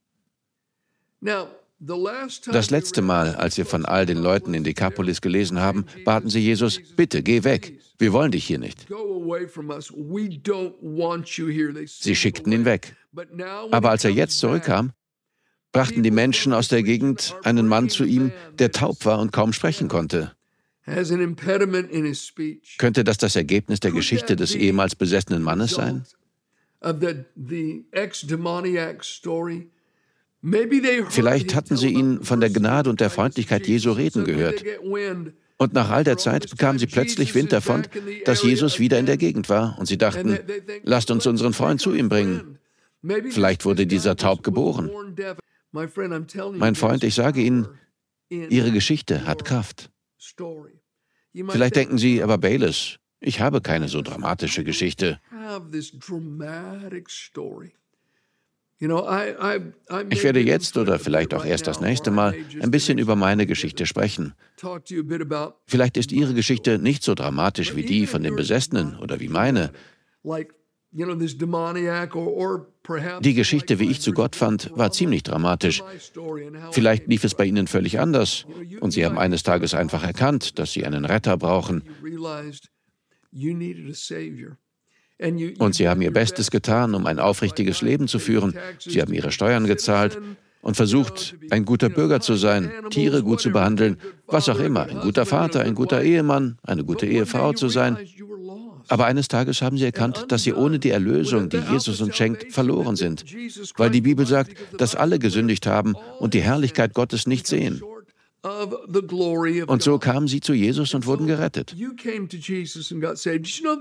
Das 2.51 2.69
letzte 2.69 3.01
Mal, 3.01 3.35
als 3.35 3.57
wir 3.57 3.65
von 3.65 3.85
all 3.85 4.05
den 4.05 4.17
Leuten 4.17 4.53
in 4.53 4.63
Dekapolis 4.63 5.19
gelesen 5.19 5.59
haben, 5.59 5.85
baten 6.05 6.29
sie 6.29 6.39
Jesus, 6.39 6.79
bitte 6.95 7.21
geh 7.21 7.43
weg, 7.43 7.77
wir 7.97 8.13
wollen 8.13 8.31
dich 8.31 8.45
hier 8.45 8.59
nicht. 8.59 8.87
Sie 11.99 12.15
schickten 12.15 12.53
ihn 12.53 12.63
weg. 12.63 12.95
Aber 13.71 13.89
als 13.89 14.05
er 14.05 14.11
jetzt 14.11 14.39
zurückkam, 14.39 14.93
brachten 15.73 16.03
die 16.03 16.11
Menschen 16.11 16.53
aus 16.53 16.69
der 16.69 16.83
Gegend 16.83 17.35
einen 17.43 17.67
Mann 17.67 17.89
zu 17.89 18.05
ihm, 18.05 18.31
der 18.59 18.71
taub 18.71 19.03
war 19.05 19.19
und 19.19 19.33
kaum 19.33 19.51
sprechen 19.51 19.89
konnte. 19.89 20.31
Könnte 22.77 23.03
das 23.03 23.17
das 23.17 23.35
Ergebnis 23.35 23.79
der 23.79 23.91
Geschichte 23.91 24.35
des 24.35 24.55
ehemals 24.55 24.95
besessenen 24.95 25.41
Mannes 25.41 25.71
sein? 25.71 26.05
Vielleicht 31.09 31.55
hatten 31.55 31.77
sie 31.77 31.89
ihn 31.89 32.23
von 32.23 32.41
der 32.41 32.49
Gnade 32.49 32.89
und 32.89 32.99
der 32.99 33.09
Freundlichkeit 33.09 33.65
Jesu 33.65 33.91
reden 33.91 34.25
gehört. 34.25 34.63
Und 35.57 35.73
nach 35.73 35.89
all 35.89 36.03
der 36.03 36.17
Zeit 36.17 36.49
bekamen 36.49 36.79
sie 36.79 36.87
plötzlich 36.87 37.33
Wind 37.33 37.53
davon, 37.53 37.87
dass 38.25 38.43
Jesus 38.43 38.79
wieder 38.79 38.99
in 38.99 39.05
der 39.05 39.17
Gegend 39.17 39.47
war. 39.47 39.77
Und 39.79 39.85
sie 39.85 39.97
dachten, 39.97 40.37
lasst 40.83 41.11
uns 41.11 41.25
unseren 41.25 41.53
Freund 41.53 41.79
zu 41.79 41.93
ihm 41.93 42.09
bringen. 42.09 42.59
Vielleicht 43.29 43.63
wurde 43.63 43.87
dieser 43.87 44.17
taub 44.17 44.43
geboren. 44.43 44.89
Mein 45.71 46.75
Freund, 46.75 47.03
ich 47.03 47.15
sage 47.15 47.41
Ihnen, 47.41 47.67
Ihre 48.29 48.71
Geschichte 48.71 49.25
hat 49.25 49.45
Kraft. 49.45 49.91
Vielleicht 51.49 51.75
denken 51.75 51.97
Sie, 51.97 52.21
aber 52.21 52.37
Bayless, 52.37 52.97
ich 53.19 53.39
habe 53.39 53.61
keine 53.61 53.87
so 53.87 54.01
dramatische 54.01 54.63
Geschichte. 54.63 55.19
Ich 60.09 60.23
werde 60.23 60.39
jetzt 60.41 60.77
oder 60.77 60.99
vielleicht 60.99 61.33
auch 61.33 61.45
erst 61.45 61.67
das 61.67 61.79
nächste 61.79 62.11
Mal 62.11 62.35
ein 62.61 62.71
bisschen 62.71 62.97
über 62.97 63.15
meine 63.15 63.45
Geschichte 63.45 63.85
sprechen. 63.85 64.33
Vielleicht 65.65 65.97
ist 65.97 66.11
Ihre 66.11 66.33
Geschichte 66.33 66.79
nicht 66.79 67.03
so 67.03 67.15
dramatisch 67.15 67.75
wie 67.75 67.83
die 67.83 68.07
von 68.07 68.23
den 68.23 68.35
Besessenen 68.35 68.97
oder 68.99 69.19
wie 69.19 69.29
meine. 69.29 69.71
Die 73.21 73.33
Geschichte, 73.33 73.79
wie 73.79 73.89
ich 73.89 74.01
zu 74.01 74.11
Gott 74.11 74.35
fand, 74.35 74.69
war 74.75 74.91
ziemlich 74.91 75.23
dramatisch. 75.23 75.81
Vielleicht 76.71 77.07
lief 77.07 77.23
es 77.23 77.35
bei 77.35 77.45
Ihnen 77.45 77.67
völlig 77.67 77.99
anders 77.99 78.45
und 78.79 78.91
Sie 78.91 79.05
haben 79.05 79.17
eines 79.17 79.43
Tages 79.43 79.73
einfach 79.73 80.03
erkannt, 80.03 80.59
dass 80.59 80.73
Sie 80.73 80.85
einen 80.85 81.05
Retter 81.05 81.37
brauchen. 81.37 81.83
Und 85.59 85.75
Sie 85.75 85.87
haben 85.87 86.01
Ihr 86.01 86.11
Bestes 86.11 86.51
getan, 86.51 86.95
um 86.95 87.05
ein 87.05 87.19
aufrichtiges 87.19 87.81
Leben 87.81 88.07
zu 88.07 88.19
führen. 88.19 88.55
Sie 88.79 89.01
haben 89.01 89.13
Ihre 89.13 89.31
Steuern 89.31 89.67
gezahlt. 89.67 90.19
und 90.61 90.77
versucht, 90.77 91.35
ein 91.51 91.65
guter 91.65 91.89
Bürger 91.89 92.21
zu 92.21 92.35
sein, 92.35 92.71
Tiere 92.89 93.21
gut 93.21 93.41
zu 93.41 93.51
behandeln, 93.51 93.97
was 94.27 94.47
auch 94.47 94.59
immer, 94.59 94.83
ein 94.83 95.01
guter 95.01 95.25
Vater, 95.25 95.59
ein 95.59 95.75
guter 95.75 96.01
Ehemann, 96.01 96.57
eine 96.63 96.85
gute 96.85 97.05
Ehefrau 97.05 97.51
zu 97.51 97.67
sein. 97.67 97.97
Aber 98.87 99.05
eines 99.05 99.27
Tages 99.27 99.61
haben 99.61 99.77
sie 99.77 99.83
erkannt, 99.83 100.25
dass 100.29 100.43
sie 100.43 100.53
ohne 100.53 100.79
die 100.79 100.91
Erlösung, 100.91 101.49
die 101.49 101.59
Jesus 101.71 101.99
uns 102.01 102.15
schenkt, 102.15 102.53
verloren 102.53 102.95
sind, 102.95 103.25
weil 103.77 103.89
die 103.89 104.01
Bibel 104.01 104.25
sagt, 104.25 104.53
dass 104.77 104.95
alle 104.95 105.19
gesündigt 105.19 105.67
haben 105.67 105.95
und 106.19 106.33
die 106.33 106.41
Herrlichkeit 106.41 106.93
Gottes 106.93 107.27
nicht 107.27 107.45
sehen. 107.45 107.81
Und 108.43 109.81
so 109.81 109.99
kamen 109.99 110.27
sie 110.27 110.41
zu 110.41 110.53
Jesus 110.53 110.93
und 110.93 111.05
wurden 111.05 111.27
gerettet. 111.27 111.75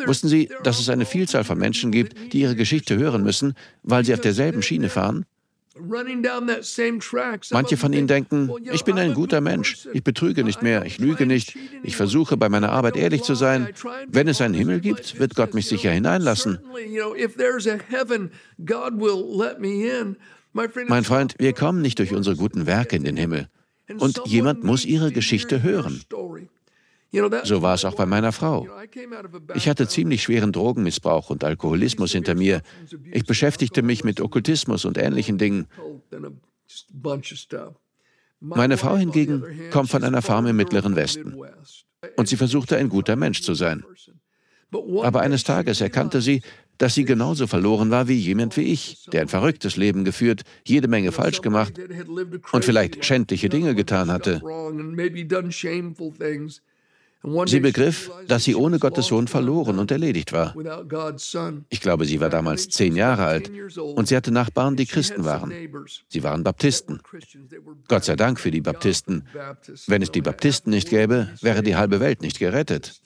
Wussten 0.06 0.28
Sie, 0.28 0.48
dass 0.62 0.78
es 0.78 0.88
eine 0.88 1.04
Vielzahl 1.04 1.42
von 1.42 1.58
Menschen 1.58 1.90
gibt, 1.90 2.32
die 2.32 2.40
ihre 2.40 2.54
Geschichte 2.54 2.96
hören 2.96 3.24
müssen, 3.24 3.54
weil 3.82 4.04
sie 4.04 4.14
auf 4.14 4.20
derselben 4.20 4.62
Schiene 4.62 4.88
fahren? 4.88 5.26
Manche 7.50 7.76
von 7.76 7.92
ihnen 7.92 8.06
denken, 8.06 8.50
ich 8.72 8.84
bin 8.84 8.98
ein 8.98 9.14
guter 9.14 9.40
Mensch, 9.40 9.88
ich 9.92 10.04
betrüge 10.04 10.44
nicht 10.44 10.62
mehr, 10.62 10.84
ich 10.84 10.98
lüge 10.98 11.26
nicht, 11.26 11.56
ich 11.82 11.96
versuche 11.96 12.36
bei 12.36 12.48
meiner 12.50 12.70
Arbeit 12.70 12.96
ehrlich 12.96 13.22
zu 13.22 13.34
sein. 13.34 13.68
Wenn 14.06 14.28
es 14.28 14.40
einen 14.40 14.54
Himmel 14.54 14.80
gibt, 14.80 15.18
wird 15.18 15.34
Gott 15.34 15.54
mich 15.54 15.66
sicher 15.66 15.90
hineinlassen. 15.90 16.58
Mein 20.88 21.04
Freund, 21.04 21.34
wir 21.38 21.52
kommen 21.54 21.80
nicht 21.80 21.98
durch 21.98 22.14
unsere 22.14 22.36
guten 22.36 22.66
Werke 22.66 22.96
in 22.96 23.04
den 23.04 23.16
Himmel. 23.16 23.48
Und 23.98 24.20
jemand 24.26 24.64
muss 24.64 24.84
ihre 24.84 25.12
Geschichte 25.12 25.62
hören. 25.62 26.02
So 27.44 27.60
war 27.60 27.74
es 27.74 27.84
auch 27.84 27.94
bei 27.94 28.06
meiner 28.06 28.32
Frau. 28.32 28.66
Ich 29.54 29.68
hatte 29.68 29.86
ziemlich 29.86 30.22
schweren 30.22 30.52
Drogenmissbrauch 30.52 31.28
und 31.28 31.44
Alkoholismus 31.44 32.12
hinter 32.12 32.34
mir. 32.34 32.62
Ich 33.12 33.24
beschäftigte 33.24 33.82
mich 33.82 34.02
mit 34.02 34.20
Okkultismus 34.20 34.84
und 34.86 34.96
ähnlichen 34.96 35.36
Dingen. 35.36 35.66
Meine 38.40 38.76
Frau 38.78 38.96
hingegen 38.96 39.44
kommt 39.70 39.90
von 39.90 40.04
einer 40.04 40.22
Farm 40.22 40.46
im 40.46 40.56
Mittleren 40.56 40.96
Westen. 40.96 41.36
Und 42.16 42.28
sie 42.28 42.36
versuchte 42.36 42.76
ein 42.76 42.88
guter 42.88 43.14
Mensch 43.14 43.42
zu 43.42 43.54
sein. 43.54 43.84
Aber 45.02 45.20
eines 45.20 45.44
Tages 45.44 45.82
erkannte 45.82 46.22
sie, 46.22 46.40
dass 46.82 46.94
sie 46.94 47.04
genauso 47.04 47.46
verloren 47.46 47.92
war 47.92 48.08
wie 48.08 48.18
jemand 48.18 48.56
wie 48.56 48.62
ich, 48.62 49.06
der 49.12 49.20
ein 49.20 49.28
verrücktes 49.28 49.76
Leben 49.76 50.02
geführt, 50.02 50.42
jede 50.66 50.88
Menge 50.88 51.12
falsch 51.12 51.40
gemacht 51.40 51.74
und 52.50 52.64
vielleicht 52.64 53.04
schändliche 53.04 53.48
Dinge 53.48 53.76
getan 53.76 54.10
hatte. 54.10 54.42
Sie 57.46 57.60
begriff, 57.60 58.10
dass 58.26 58.42
sie 58.42 58.56
ohne 58.56 58.80
Gottes 58.80 59.06
Sohn 59.06 59.28
verloren 59.28 59.78
und 59.78 59.92
erledigt 59.92 60.32
war. 60.32 60.56
Ich 61.68 61.80
glaube, 61.80 62.04
sie 62.04 62.18
war 62.18 62.30
damals 62.30 62.68
zehn 62.68 62.96
Jahre 62.96 63.26
alt 63.26 63.52
und 63.78 64.08
sie 64.08 64.16
hatte 64.16 64.32
Nachbarn, 64.32 64.74
die 64.74 64.86
Christen 64.86 65.24
waren. 65.24 65.52
Sie 66.08 66.24
waren 66.24 66.42
Baptisten. 66.42 67.00
Gott 67.86 68.02
sei 68.02 68.16
Dank 68.16 68.40
für 68.40 68.50
die 68.50 68.60
Baptisten. 68.60 69.28
Wenn 69.86 70.02
es 70.02 70.10
die 70.10 70.20
Baptisten 70.20 70.70
nicht 70.70 70.90
gäbe, 70.90 71.28
wäre 71.42 71.62
die 71.62 71.76
halbe 71.76 72.00
Welt 72.00 72.22
nicht 72.22 72.40
gerettet. 72.40 73.00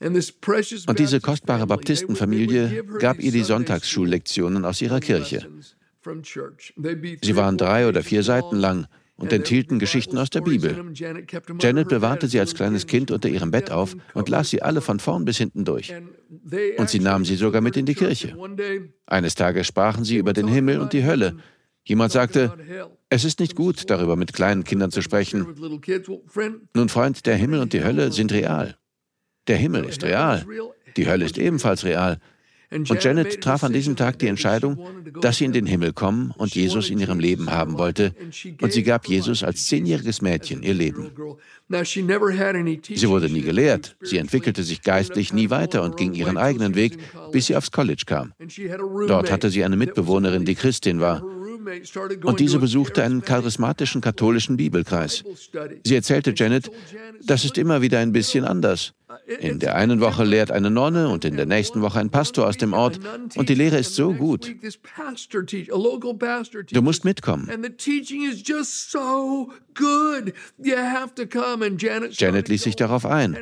Und 0.00 0.98
diese 0.98 1.20
kostbare 1.20 1.66
Baptistenfamilie 1.66 2.84
gab 2.98 3.18
ihr 3.20 3.32
die 3.32 3.42
Sonntagsschullektionen 3.42 4.64
aus 4.64 4.80
ihrer 4.80 5.00
Kirche. 5.00 5.46
Sie 7.22 7.36
waren 7.36 7.58
drei 7.58 7.86
oder 7.86 8.02
vier 8.02 8.22
Seiten 8.22 8.56
lang 8.56 8.86
und 9.16 9.32
enthielten 9.32 9.78
Geschichten 9.78 10.16
aus 10.16 10.30
der 10.30 10.40
Bibel. 10.40 10.92
Janet 11.60 11.88
bewahrte 11.88 12.26
sie 12.26 12.40
als 12.40 12.54
kleines 12.54 12.86
Kind 12.86 13.10
unter 13.10 13.28
ihrem 13.28 13.50
Bett 13.50 13.70
auf 13.70 13.94
und 14.14 14.30
las 14.30 14.48
sie 14.48 14.62
alle 14.62 14.80
von 14.80 14.98
vorn 14.98 15.26
bis 15.26 15.36
hinten 15.36 15.66
durch. 15.66 15.94
Und 16.78 16.88
sie 16.88 17.00
nahm 17.00 17.26
sie 17.26 17.36
sogar 17.36 17.60
mit 17.60 17.76
in 17.76 17.84
die 17.84 17.94
Kirche. 17.94 18.34
Eines 19.04 19.34
Tages 19.34 19.66
sprachen 19.66 20.04
sie 20.04 20.16
über 20.16 20.32
den 20.32 20.48
Himmel 20.48 20.80
und 20.80 20.94
die 20.94 21.04
Hölle. 21.04 21.36
Jemand 21.84 22.12
sagte, 22.12 22.56
es 23.10 23.24
ist 23.24 23.40
nicht 23.40 23.54
gut, 23.54 23.90
darüber 23.90 24.16
mit 24.16 24.32
kleinen 24.32 24.64
Kindern 24.64 24.90
zu 24.90 25.02
sprechen. 25.02 25.46
Nun, 26.74 26.88
Freund, 26.88 27.26
der 27.26 27.36
Himmel 27.36 27.60
und 27.60 27.72
die 27.72 27.84
Hölle 27.84 28.12
sind 28.12 28.32
real. 28.32 28.76
Der 29.46 29.56
Himmel 29.56 29.84
ist 29.84 30.02
real. 30.04 30.46
Die 30.96 31.08
Hölle 31.08 31.24
ist 31.24 31.38
ebenfalls 31.38 31.84
real. 31.84 32.18
Und 32.72 33.02
Janet 33.02 33.40
traf 33.40 33.64
an 33.64 33.72
diesem 33.72 33.96
Tag 33.96 34.20
die 34.20 34.28
Entscheidung, 34.28 34.78
dass 35.20 35.38
sie 35.38 35.44
in 35.44 35.52
den 35.52 35.66
Himmel 35.66 35.92
kommen 35.92 36.32
und 36.36 36.54
Jesus 36.54 36.88
in 36.88 37.00
ihrem 37.00 37.18
Leben 37.18 37.50
haben 37.50 37.78
wollte. 37.78 38.14
Und 38.60 38.72
sie 38.72 38.84
gab 38.84 39.08
Jesus 39.08 39.42
als 39.42 39.66
zehnjähriges 39.66 40.22
Mädchen 40.22 40.62
ihr 40.62 40.74
Leben. 40.74 41.10
Sie 41.68 43.08
wurde 43.08 43.28
nie 43.28 43.42
gelehrt. 43.42 43.96
Sie 44.02 44.18
entwickelte 44.18 44.62
sich 44.62 44.82
geistlich 44.82 45.32
nie 45.32 45.50
weiter 45.50 45.82
und 45.82 45.96
ging 45.96 46.14
ihren 46.14 46.36
eigenen 46.36 46.76
Weg, 46.76 46.98
bis 47.32 47.46
sie 47.46 47.56
aufs 47.56 47.72
College 47.72 48.04
kam. 48.06 48.34
Dort 49.08 49.32
hatte 49.32 49.50
sie 49.50 49.64
eine 49.64 49.76
Mitbewohnerin, 49.76 50.44
die 50.44 50.54
Christin 50.54 51.00
war. 51.00 51.24
Und 52.24 52.40
diese 52.40 52.58
besuchte 52.58 53.02
einen 53.02 53.22
charismatischen 53.22 54.00
katholischen 54.00 54.56
Bibelkreis. 54.56 55.24
Sie 55.84 55.94
erzählte 55.94 56.32
Janet, 56.36 56.70
das 57.24 57.44
ist 57.44 57.58
immer 57.58 57.82
wieder 57.82 57.98
ein 57.98 58.12
bisschen 58.12 58.44
anders. 58.44 58.94
In 59.38 59.60
der 59.60 59.76
einen 59.76 60.00
Woche 60.00 60.24
lehrt 60.24 60.50
eine 60.50 60.70
Nonne 60.70 61.08
und 61.08 61.24
in 61.24 61.36
der 61.36 61.46
nächsten 61.46 61.82
Woche 61.82 62.00
ein 62.00 62.10
Pastor 62.10 62.48
aus 62.48 62.56
dem 62.56 62.72
Ort 62.72 62.98
und 63.36 63.48
die 63.48 63.54
Lehre 63.54 63.78
ist 63.78 63.94
so 63.94 64.12
gut. 64.12 64.52
Du 66.72 66.82
musst 66.82 67.04
mitkommen. 67.04 67.48
Janet 72.10 72.48
ließ 72.48 72.62
sich 72.62 72.76
darauf 72.76 73.06
ein 73.06 73.38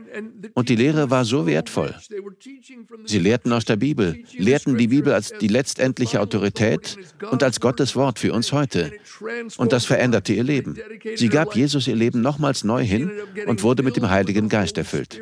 und 0.55 0.69
die 0.69 0.77
Lehre 0.77 1.11
war 1.11 1.25
so 1.25 1.47
wertvoll. 1.47 1.95
Sie 3.07 3.19
lehrten 3.19 3.53
aus 3.53 3.65
der 3.65 3.77
Bibel, 3.77 4.23
lehrten 4.37 4.77
die 4.77 4.89
Bibel 4.89 5.15
als 5.15 5.33
die 5.41 5.49
letztendliche 5.49 6.21
Autorität 6.21 6.99
und 7.31 7.43
als 7.43 7.61
Gottes 7.61 7.97
Wort 7.97 8.19
für 8.19 8.33
uns 8.35 8.53
heute. 8.53 8.93
Und 9.57 9.73
das 9.73 9.87
veränderte 9.87 10.35
ihr 10.35 10.45
Leben. 10.45 10.77
Sie 11.15 11.29
gab 11.29 11.57
Jesus 11.57 11.89
ihr 11.89 11.97
Leben 11.97 12.21
nochmals 12.21 12.63
neu 12.65 12.85
hin 12.85 13.11
und 13.47 13.63
wurde 13.63 13.83
mit 13.83 13.97
dem 13.97 14.11
Heiligen 14.11 14.49
Geist 14.49 14.77
erfüllt. 14.77 15.21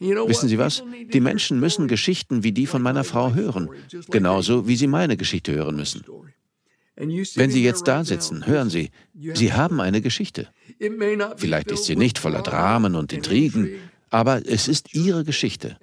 Wissen 0.00 0.48
Sie 0.48 0.58
was? 0.58 0.82
Die 1.12 1.20
Menschen 1.20 1.58
müssen 1.60 1.88
Geschichten 1.88 2.44
wie 2.44 2.52
die 2.52 2.66
von 2.66 2.82
meiner 2.82 3.04
Frau 3.04 3.34
hören, 3.34 3.68
genauso 4.10 4.68
wie 4.68 4.76
sie 4.76 4.86
meine 4.86 5.16
Geschichte 5.16 5.52
hören 5.52 5.76
müssen. 5.76 6.04
Wenn 6.96 7.50
Sie 7.50 7.62
jetzt 7.62 7.86
da 7.86 8.04
sitzen, 8.04 8.46
hören 8.46 8.70
Sie, 8.70 8.90
Sie 9.34 9.52
haben 9.52 9.80
eine 9.80 10.00
Geschichte. 10.00 10.48
Vielleicht 11.36 11.70
ist 11.70 11.84
sie 11.84 11.96
nicht 11.96 12.18
voller 12.18 12.42
Dramen 12.42 12.96
und 12.96 13.12
Intrigen, 13.12 13.70
aber 14.10 14.42
es 14.46 14.68
ist 14.68 14.94
Ihre 14.94 15.24
Geschichte. 15.24 15.76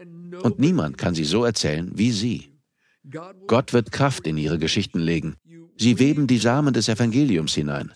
Und 0.43 0.59
niemand 0.59 0.97
kann 0.97 1.15
sie 1.15 1.23
so 1.23 1.45
erzählen 1.45 1.91
wie 1.95 2.11
Sie. 2.11 2.51
Gott 3.47 3.71
wird 3.71 3.91
Kraft 3.91 4.27
in 4.27 4.37
Ihre 4.37 4.57
Geschichten 4.57 4.99
legen. 4.99 5.35
Sie 5.77 5.99
weben 5.99 6.27
die 6.27 6.37
Samen 6.37 6.73
des 6.73 6.89
Evangeliums 6.89 7.53
hinein. 7.53 7.91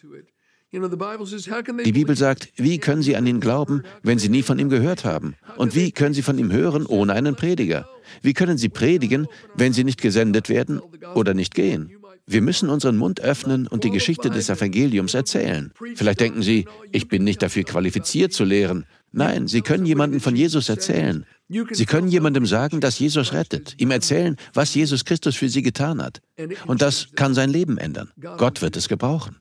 Die 0.72 1.92
Bibel 1.92 2.16
sagt, 2.16 2.50
wie 2.56 2.78
können 2.78 3.02
sie 3.02 3.16
an 3.16 3.26
ihn 3.26 3.40
glauben, 3.40 3.84
wenn 4.04 4.20
sie 4.20 4.30
nie 4.30 4.44
von 4.44 4.60
ihm 4.60 4.70
gehört 4.70 5.04
haben? 5.04 5.36
Und 5.58 5.74
wie 5.76 5.92
können 5.92 6.14
sie 6.14 6.22
von 6.22 6.38
ihm 6.38 6.52
hören 6.52 6.86
ohne 6.86 7.14
einen 7.14 7.36
Prediger? 7.36 7.90
Wie 8.22 8.34
können 8.34 8.58
sie 8.58 8.70
predigen, 8.70 9.28
wenn 9.56 9.74
sie 9.74 9.84
nicht 9.84 10.02
gesendet 10.02 10.48
werden 10.48 10.80
oder 11.16 11.34
nicht 11.34 11.56
gehen? 11.56 11.92
Wir 12.28 12.44
müssen 12.44 12.70
unseren 12.70 12.98
Mund 12.98 13.22
öffnen 13.22 13.66
und 13.66 13.84
die 13.84 13.90
Geschichte 13.90 14.30
des 14.30 14.50
Evangeliums 14.50 15.16
erzählen. 15.16 15.74
Vielleicht 15.96 16.20
denken 16.20 16.44
Sie, 16.44 16.68
ich 16.92 17.08
bin 17.08 17.24
nicht 17.24 17.42
dafür 17.42 17.64
qualifiziert 17.64 18.34
zu 18.34 18.44
lehren. 18.44 18.86
Nein, 19.12 19.48
Sie 19.48 19.62
können 19.62 19.88
jemandem 19.88 20.20
von 20.20 20.36
Jesus 20.36 20.70
erzählen. 20.70 21.26
Sie 21.72 21.88
können 21.88 22.08
jemandem 22.08 22.46
sagen, 22.46 22.82
dass 22.82 23.00
Jesus 23.00 23.34
rettet, 23.34 23.74
ihm 23.80 23.90
erzählen, 23.90 24.36
was 24.54 24.76
Jesus 24.76 25.06
Christus 25.06 25.36
für 25.36 25.50
Sie 25.50 25.64
getan 25.64 26.04
hat. 26.04 26.22
Und 26.68 26.84
das 26.84 27.08
kann 27.16 27.34
sein 27.34 27.50
Leben 27.50 27.80
ändern. 27.80 28.12
Gott 28.38 28.62
wird 28.62 28.78
es 28.78 28.88
gebrauchen. 28.88 29.38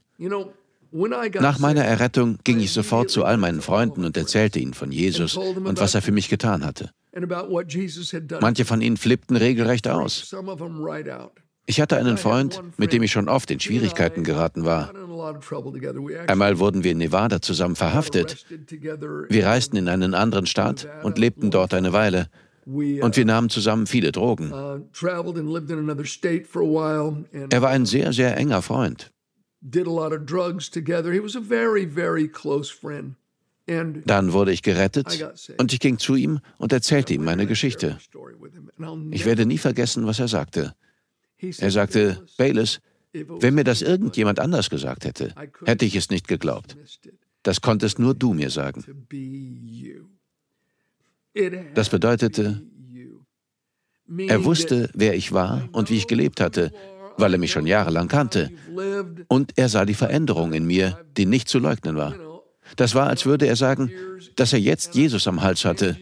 Nach 0.90 1.58
meiner 1.58 1.84
Errettung 1.84 2.38
ging 2.44 2.60
ich 2.60 2.72
sofort 2.72 3.10
zu 3.10 3.24
all 3.24 3.36
meinen 3.36 3.60
Freunden 3.60 4.04
und 4.04 4.16
erzählte 4.16 4.58
ihnen 4.58 4.74
von 4.74 4.92
Jesus 4.92 5.36
und 5.36 5.80
was 5.80 5.94
er 5.94 6.02
für 6.02 6.12
mich 6.12 6.28
getan 6.28 6.64
hatte. 6.64 6.90
Manche 8.40 8.64
von 8.64 8.80
ihnen 8.80 8.96
flippten 8.96 9.36
regelrecht 9.36 9.88
aus. 9.88 10.34
Ich 11.66 11.82
hatte 11.82 11.98
einen 11.98 12.16
Freund, 12.16 12.62
mit 12.78 12.94
dem 12.94 13.02
ich 13.02 13.12
schon 13.12 13.28
oft 13.28 13.50
in 13.50 13.60
Schwierigkeiten 13.60 14.24
geraten 14.24 14.64
war. 14.64 14.90
Einmal 16.26 16.58
wurden 16.58 16.82
wir 16.82 16.92
in 16.92 16.98
Nevada 16.98 17.42
zusammen 17.42 17.76
verhaftet. 17.76 18.46
Wir 19.28 19.46
reisten 19.46 19.76
in 19.76 19.88
einen 19.88 20.14
anderen 20.14 20.46
Staat 20.46 20.88
und 21.02 21.18
lebten 21.18 21.50
dort 21.50 21.74
eine 21.74 21.92
Weile. 21.92 22.28
Und 22.64 23.16
wir 23.16 23.24
nahmen 23.24 23.50
zusammen 23.50 23.86
viele 23.86 24.12
Drogen. 24.12 24.52
Uh, 24.52 24.80
er 27.50 27.62
war 27.62 27.70
ein 27.70 27.86
sehr, 27.86 28.12
sehr 28.12 28.36
enger 28.36 28.62
Freund. 28.62 29.10
Dann 34.06 34.32
wurde 34.32 34.52
ich 34.52 34.62
gerettet 34.62 35.06
und 35.58 35.72
ich 35.72 35.80
ging 35.80 35.98
zu 35.98 36.14
ihm 36.14 36.40
und 36.56 36.72
erzählte 36.72 37.12
ihm 37.12 37.24
meine 37.24 37.46
Geschichte. 37.46 37.98
Ich 39.10 39.26
werde 39.26 39.44
nie 39.44 39.58
vergessen, 39.58 40.06
was 40.06 40.18
er 40.20 40.28
sagte. 40.28 40.74
Er 41.58 41.70
sagte, 41.70 42.24
Bayless, 42.38 42.80
wenn 43.12 43.54
mir 43.54 43.64
das 43.64 43.82
irgendjemand 43.82 44.40
anders 44.40 44.70
gesagt 44.70 45.04
hätte, 45.04 45.34
hätte 45.64 45.84
ich 45.84 45.96
es 45.96 46.08
nicht 46.08 46.28
geglaubt. 46.28 46.76
Das 47.42 47.60
konntest 47.60 47.98
nur 47.98 48.14
du 48.14 48.32
mir 48.32 48.50
sagen. 48.50 48.84
Das 51.74 51.88
bedeutete, 51.90 52.62
er 54.16 54.44
wusste, 54.44 54.90
wer 54.94 55.14
ich 55.14 55.32
war 55.32 55.68
und 55.72 55.90
wie 55.90 55.96
ich 55.96 56.06
gelebt 56.06 56.40
hatte, 56.40 56.72
weil 57.18 57.32
er 57.34 57.38
mich 57.38 57.52
schon 57.52 57.66
jahrelang 57.66 58.08
kannte. 58.08 58.50
Und 59.28 59.52
er 59.56 59.68
sah 59.68 59.84
die 59.84 59.94
Veränderung 59.94 60.52
in 60.52 60.66
mir, 60.66 61.04
die 61.16 61.26
nicht 61.26 61.48
zu 61.48 61.58
leugnen 61.58 61.96
war. 61.96 62.14
Das 62.76 62.94
war, 62.94 63.08
als 63.08 63.26
würde 63.26 63.46
er 63.46 63.56
sagen, 63.56 63.90
dass 64.36 64.52
er 64.52 64.60
jetzt 64.60 64.94
Jesus 64.94 65.26
am 65.26 65.42
Hals 65.42 65.64
hatte. 65.64 65.96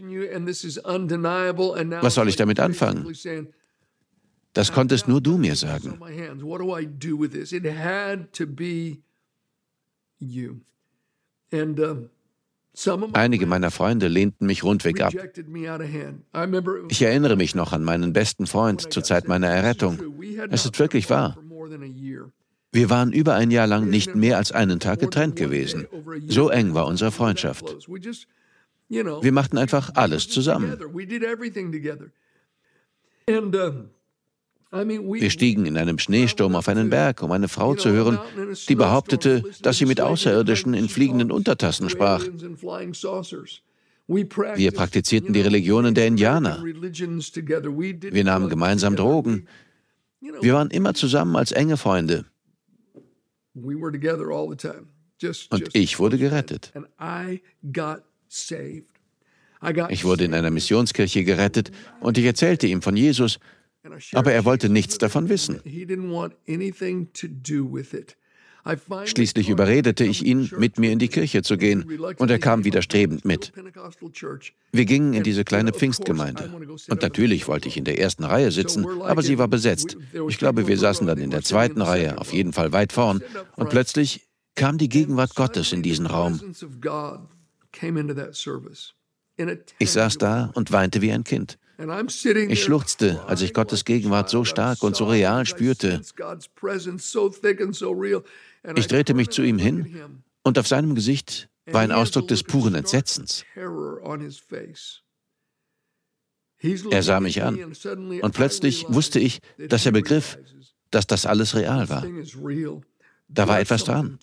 Was 2.01 2.15
soll 2.15 2.29
ich 2.29 2.37
damit 2.37 2.61
anfangen? 2.61 3.07
Das 4.53 4.73
konntest 4.73 5.07
nur 5.07 5.21
du 5.21 5.37
mir 5.37 5.55
sagen. 5.55 5.99
Einige 13.13 13.47
meiner 13.47 13.71
Freunde 13.71 14.09
lehnten 14.09 14.47
mich 14.47 14.63
rundweg 14.63 15.01
ab. 15.01 15.15
Ich 16.89 17.03
erinnere 17.03 17.37
mich 17.37 17.55
noch 17.55 17.73
an 17.73 17.83
meinen 17.83 18.13
besten 18.13 18.47
Freund 18.47 18.93
zur 18.93 19.03
Zeit 19.03 19.29
meiner 19.29 19.49
Errettung. 19.49 19.99
Es 20.51 20.67
ist 20.67 20.79
wirklich 20.79 21.09
wahr. 21.09 21.39
Wir 22.73 22.91
waren 22.91 23.13
über 23.13 23.35
ein 23.35 23.51
Jahr 23.51 23.67
lang 23.67 23.89
nicht 23.89 24.15
mehr 24.15 24.37
als 24.37 24.53
einen 24.53 24.81
Tag 24.81 24.99
getrennt 25.01 25.37
gewesen. 25.37 25.87
So 26.27 26.51
eng 26.51 26.75
war 26.75 26.87
unsere 26.87 27.13
Freundschaft. 27.13 27.89
Wir 28.89 29.33
machten 29.33 29.57
einfach 29.57 29.93
alles 29.95 30.29
zusammen. 30.29 30.77
Wir 34.85 35.31
stiegen 35.31 35.67
in 35.67 35.77
einem 35.77 35.99
Schneesturm 35.99 36.55
auf 36.55 36.69
einen 36.69 36.91
Berg, 36.91 37.23
um 37.23 37.33
eine 37.33 37.49
Frau 37.49 37.75
zu 37.75 37.91
hören, 37.91 38.19
die 38.69 38.75
behauptete, 38.75 39.43
dass 39.63 39.79
sie 39.79 39.87
mit 39.87 40.01
Außerirdischen 40.01 40.75
in 40.75 40.89
fliegenden 40.89 41.31
Untertassen 41.31 41.89
sprach. 41.89 42.25
Wir 44.09 44.71
praktizierten 44.73 45.33
die 45.33 45.41
Religionen 45.41 45.95
der 45.95 46.07
Indianer. 46.07 46.63
Wir 46.63 48.25
nahmen 48.25 48.49
gemeinsam 48.49 48.97
Drogen. 48.97 49.49
Wir 50.41 50.55
waren 50.55 50.71
immer 50.71 50.95
zusammen 50.95 51.37
als 51.37 51.53
enge 51.53 51.77
Freunde. 51.77 52.25
Und 55.51 55.75
ich 55.75 55.99
wurde 55.99 56.19
gerettet. 56.19 56.73
Ich 59.89 60.05
wurde 60.05 60.25
in 60.25 60.35
einer 60.35 60.51
Missionskirche 60.51 61.25
gerettet 61.25 61.71
und 62.01 62.19
ich 62.19 62.25
erzählte 62.25 62.67
ihm 62.67 62.83
von 62.83 62.97
Jesus, 62.97 63.39
aber 64.13 64.33
er 64.33 64.45
wollte 64.45 64.69
nichts 64.69 64.99
davon 64.99 65.29
wissen. 65.29 65.61
Schließlich 69.05 69.49
überredete 69.49 70.05
ich 70.05 70.25
ihn, 70.25 70.51
mit 70.59 70.79
mir 70.79 70.91
in 70.91 70.99
die 70.99 71.09
Kirche 71.09 71.43
zu 71.43 71.57
gehen, 71.57 71.85
und 72.19 72.31
er 72.31 72.39
kam 72.39 72.65
widerstrebend 72.65 73.25
mit. 73.25 73.53
Wir 74.73 74.85
gingen 74.85 75.15
in 75.15 75.23
diese 75.23 75.45
kleine 75.45 75.73
Pfingstgemeinde. 75.73 76.51
Und 76.89 77.03
natürlich 77.03 77.47
wollte 77.47 77.69
ich 77.69 77.77
in 77.77 77.85
der 77.85 78.01
ersten 78.01 78.25
Reihe 78.25 78.51
sitzen, 78.51 78.85
aber 79.03 79.23
sie 79.23 79.39
war 79.39 79.49
besetzt. 79.49 79.97
Ich 80.29 80.39
glaube, 80.39 80.67
wir 80.67 80.79
saßen 80.79 81.07
dann 81.07 81.19
in 81.19 81.31
der 81.31 81.43
zweiten 81.43 81.81
Reihe, 81.81 82.19
auf 82.19 82.33
jeden 82.33 82.53
Fall 82.53 82.73
weit 82.73 82.93
vorn, 82.93 83.23
und 83.55 83.71
plötzlich 83.71 84.27
kam 84.57 84.79
die 84.79 84.89
Gegenwart 84.89 85.35
Gottes 85.37 85.73
in 85.73 85.83
diesen 85.83 86.07
Raum. 86.07 86.41
Ich 89.79 89.91
saß 89.91 90.19
da 90.19 90.51
und 90.55 90.73
weinte 90.73 91.03
wie 91.03 91.13
ein 91.13 91.25
Kind. 91.25 91.59
Ich 91.79 92.63
schluchzte, 92.63 93.23
als 93.27 93.43
ich 93.43 93.53
Gottes 93.53 93.85
Gegenwart 93.85 94.31
so 94.31 94.45
stark 94.45 94.83
und 94.83 94.97
so 94.97 95.05
real 95.07 95.45
spürte. 95.45 96.01
Ich 98.75 98.87
drehte 98.87 99.15
mich 99.15 99.31
zu 99.31 99.43
ihm 99.43 99.59
hin 99.59 100.23
und 100.43 100.59
auf 100.59 100.67
seinem 100.67 100.95
Gesicht 100.95 101.49
war 101.67 101.83
ein 101.83 101.93
Ausdruck 101.93 102.29
des 102.29 102.43
puren 102.43 102.75
Entsetzens. 102.75 103.45
Er 106.91 107.03
sah 107.03 107.21
mich 107.21 107.43
an 107.43 107.73
und 108.23 108.35
plötzlich 108.35 108.87
wusste 108.89 109.21
ich, 109.21 109.41
dass 109.69 109.85
er 109.85 109.93
begriff, 109.93 110.39
dass 110.91 111.07
das 111.07 111.27
alles 111.27 111.55
real 111.55 111.89
war. 111.91 112.07
Da 113.29 113.49
war 113.49 113.61
etwas 113.61 113.85
dran. 113.85 114.19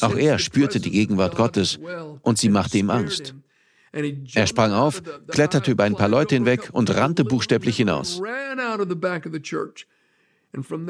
Auch 0.00 0.16
er 0.16 0.38
spürte 0.38 0.80
die 0.80 0.90
Gegenwart 0.90 1.36
Gottes 1.36 1.78
und 2.22 2.38
sie 2.38 2.48
machte 2.48 2.78
ihm 2.78 2.90
Angst. 2.90 3.34
Er 4.34 4.46
sprang 4.46 4.72
auf, 4.72 5.02
kletterte 5.28 5.70
über 5.70 5.84
ein 5.84 5.94
paar 5.94 6.08
Leute 6.08 6.34
hinweg 6.34 6.70
und 6.72 6.94
rannte 6.94 7.24
buchstäblich 7.24 7.76
hinaus. 7.76 8.20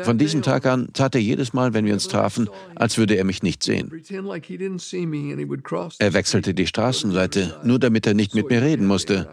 Von 0.02 0.18
diesem 0.18 0.42
Tag 0.42 0.66
an 0.66 0.88
tat 0.92 1.14
er 1.14 1.20
jedes 1.20 1.52
Mal, 1.54 1.72
wenn 1.72 1.86
wir 1.86 1.94
uns 1.94 2.08
trafen, 2.08 2.50
als 2.74 2.98
würde 2.98 3.16
er 3.16 3.24
mich 3.24 3.42
nicht 3.42 3.62
sehen. 3.62 3.90
Er 5.98 6.12
wechselte 6.12 6.54
die 6.54 6.66
Straßenseite, 6.66 7.60
nur 7.64 7.78
damit 7.78 8.06
er 8.06 8.14
nicht 8.14 8.34
mit 8.34 8.50
mir 8.50 8.60
reden 8.60 8.86
musste. 8.86 9.28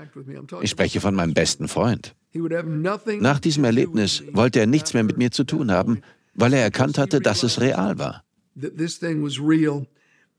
Ich 0.62 0.70
spreche 0.70 1.02
von 1.02 1.16
meinem 1.16 1.34
besten 1.34 1.68
Freund. 1.68 2.16
Nach 2.34 3.40
diesem 3.40 3.66
Erlebnis 3.66 4.24
wollte 4.32 4.60
er 4.60 4.68
nichts 4.68 4.94
mehr 4.94 5.04
mit 5.04 5.18
mir 5.18 5.32
zu 5.32 5.44
tun 5.44 5.72
haben, 5.72 6.02
weil 6.34 6.54
er 6.54 6.62
erkannt 6.62 6.98
hatte, 6.98 7.20
dass 7.20 7.44
es 7.44 7.60
real 7.60 8.00
war. 8.00 8.24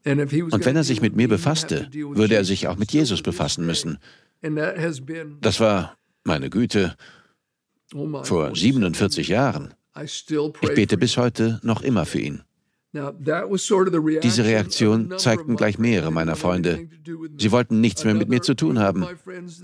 Und 0.04 0.64
wenn 0.64 0.76
er 0.76 0.84
sich 0.84 1.00
mit 1.00 1.16
mir 1.16 1.28
befasste, 1.28 1.88
würde 1.92 2.34
er 2.34 2.44
sich 2.44 2.68
auch 2.68 2.76
mit 2.76 2.92
Jesus 2.92 3.22
befassen 3.22 3.66
müssen. 3.66 3.98
Das 5.40 5.60
war, 5.60 5.96
meine 6.24 6.50
Güte, 6.50 6.96
oh 7.94 8.22
vor 8.24 8.54
47 8.54 9.28
Jahren. 9.28 9.74
Ich 10.02 10.74
bete 10.74 10.96
bis 10.96 11.16
heute 11.16 11.60
noch 11.62 11.82
immer 11.82 12.06
für 12.06 12.20
ihn. 12.20 12.42
Diese 14.22 14.44
Reaktion 14.44 15.14
zeigten 15.16 15.56
gleich 15.56 15.78
mehrere 15.78 16.12
meiner 16.12 16.36
Freunde. 16.36 16.88
Sie 17.38 17.50
wollten 17.50 17.80
nichts 17.80 18.04
mehr 18.04 18.12
mit 18.12 18.28
mir 18.28 18.42
zu 18.42 18.54
tun 18.54 18.78
haben. 18.78 19.06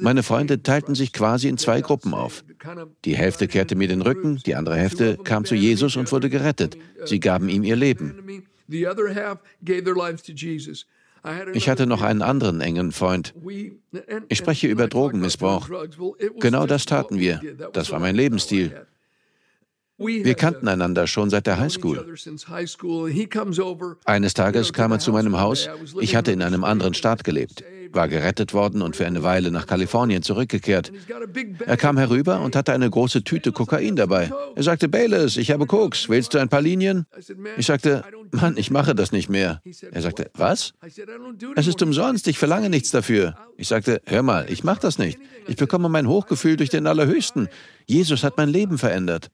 Meine 0.01 0.23
Freunde 0.23 0.63
teilten 0.63 0.95
sich 0.95 1.13
quasi 1.13 1.49
in 1.49 1.59
zwei 1.59 1.83
Gruppen 1.83 2.15
auf. 2.15 2.43
Die 3.05 3.17
Hälfte 3.17 3.47
kehrte 3.47 3.77
mir 3.77 3.89
den 3.89 4.01
Rücken, 4.01 4.41
die 4.47 4.55
andere 4.55 4.77
Hälfte 4.77 5.19
kam 5.25 5.45
zu 5.45 5.55
Jesus 5.55 5.97
und 5.97 6.11
wurde 6.11 6.31
gerettet. 6.31 6.79
Sie 7.05 7.21
gaben 7.21 7.51
ihm 7.51 7.65
ihr 7.65 7.77
Leben. 7.77 8.45
Ich 11.53 11.69
hatte 11.69 11.87
noch 11.87 12.03
einen 12.03 12.23
anderen 12.23 12.61
engen 12.61 12.93
Freund. 12.93 13.35
Ich 14.29 14.39
spreche 14.39 14.69
über 14.69 14.89
Drogenmissbrauch. 14.89 15.69
Genau 16.39 16.67
das 16.67 16.87
taten 16.87 17.19
wir. 17.19 17.41
Das 17.73 17.91
war 17.91 17.99
mein 17.99 18.15
Lebensstil. 18.15 18.87
Wir 19.99 20.35
kannten 20.35 20.69
einander 20.69 21.09
schon 21.09 21.29
seit 21.29 21.47
der 21.49 21.59
Highschool. 21.59 22.15
Eines 24.05 24.35
Tages 24.35 24.73
kam 24.73 24.93
er 24.93 24.99
zu 25.01 25.13
meinem 25.13 25.41
Haus. 25.41 25.69
Ich 26.01 26.15
hatte 26.15 26.31
in 26.31 26.43
einem 26.43 26.63
anderen 26.63 26.95
Staat 26.95 27.25
gelebt, 27.25 27.65
war 27.93 28.09
gerettet 28.09 28.55
worden 28.55 28.83
und 28.83 28.97
für 28.97 29.07
eine 29.07 29.23
Weile 29.23 29.51
nach 29.51 29.67
Kalifornien 29.67 30.23
zurückgekehrt. 30.23 30.93
Er 31.67 31.77
kam 31.77 31.99
herüber 31.99 32.41
und 32.41 32.57
hatte 32.57 32.73
eine 32.73 32.89
große 32.89 33.25
Tüte 33.25 33.53
Kokain 33.53 33.97
dabei. 33.97 34.31
Er 34.55 34.63
sagte, 34.63 34.89
Bayless, 34.89 35.37
ich 35.37 35.51
habe 35.51 35.67
Koks, 35.67 36.09
willst 36.09 36.35
du 36.35 36.39
ein 36.39 36.49
paar 36.49 36.63
Linien? 36.63 37.07
Ich 37.57 37.67
sagte, 37.67 38.05
Mann, 38.33 38.57
ich 38.57 38.71
mache 38.71 38.95
das 38.95 39.13
nicht 39.13 39.29
mehr. 39.29 39.63
Er 39.91 40.03
sagte, 40.03 40.31
was? 40.35 40.75
Es 41.57 41.67
ist 41.67 41.83
umsonst, 41.83 42.29
ich 42.29 42.39
verlange 42.39 42.71
nichts 42.71 42.91
dafür. 42.91 43.37
Ich 43.57 43.69
sagte, 43.69 44.01
hör 44.07 44.23
mal, 44.23 44.47
ich 44.49 44.65
mache 44.65 44.81
das 44.81 44.99
nicht. 44.99 45.19
Ich 45.47 45.57
bekomme 45.57 45.89
mein 45.89 46.09
Hochgefühl 46.09 46.57
durch 46.57 46.71
den 46.71 46.87
Allerhöchsten. 46.87 47.49
Jesus 47.87 48.23
hat 48.23 48.37
mein 48.37 48.49
Leben 48.49 48.79
verändert. 48.79 49.31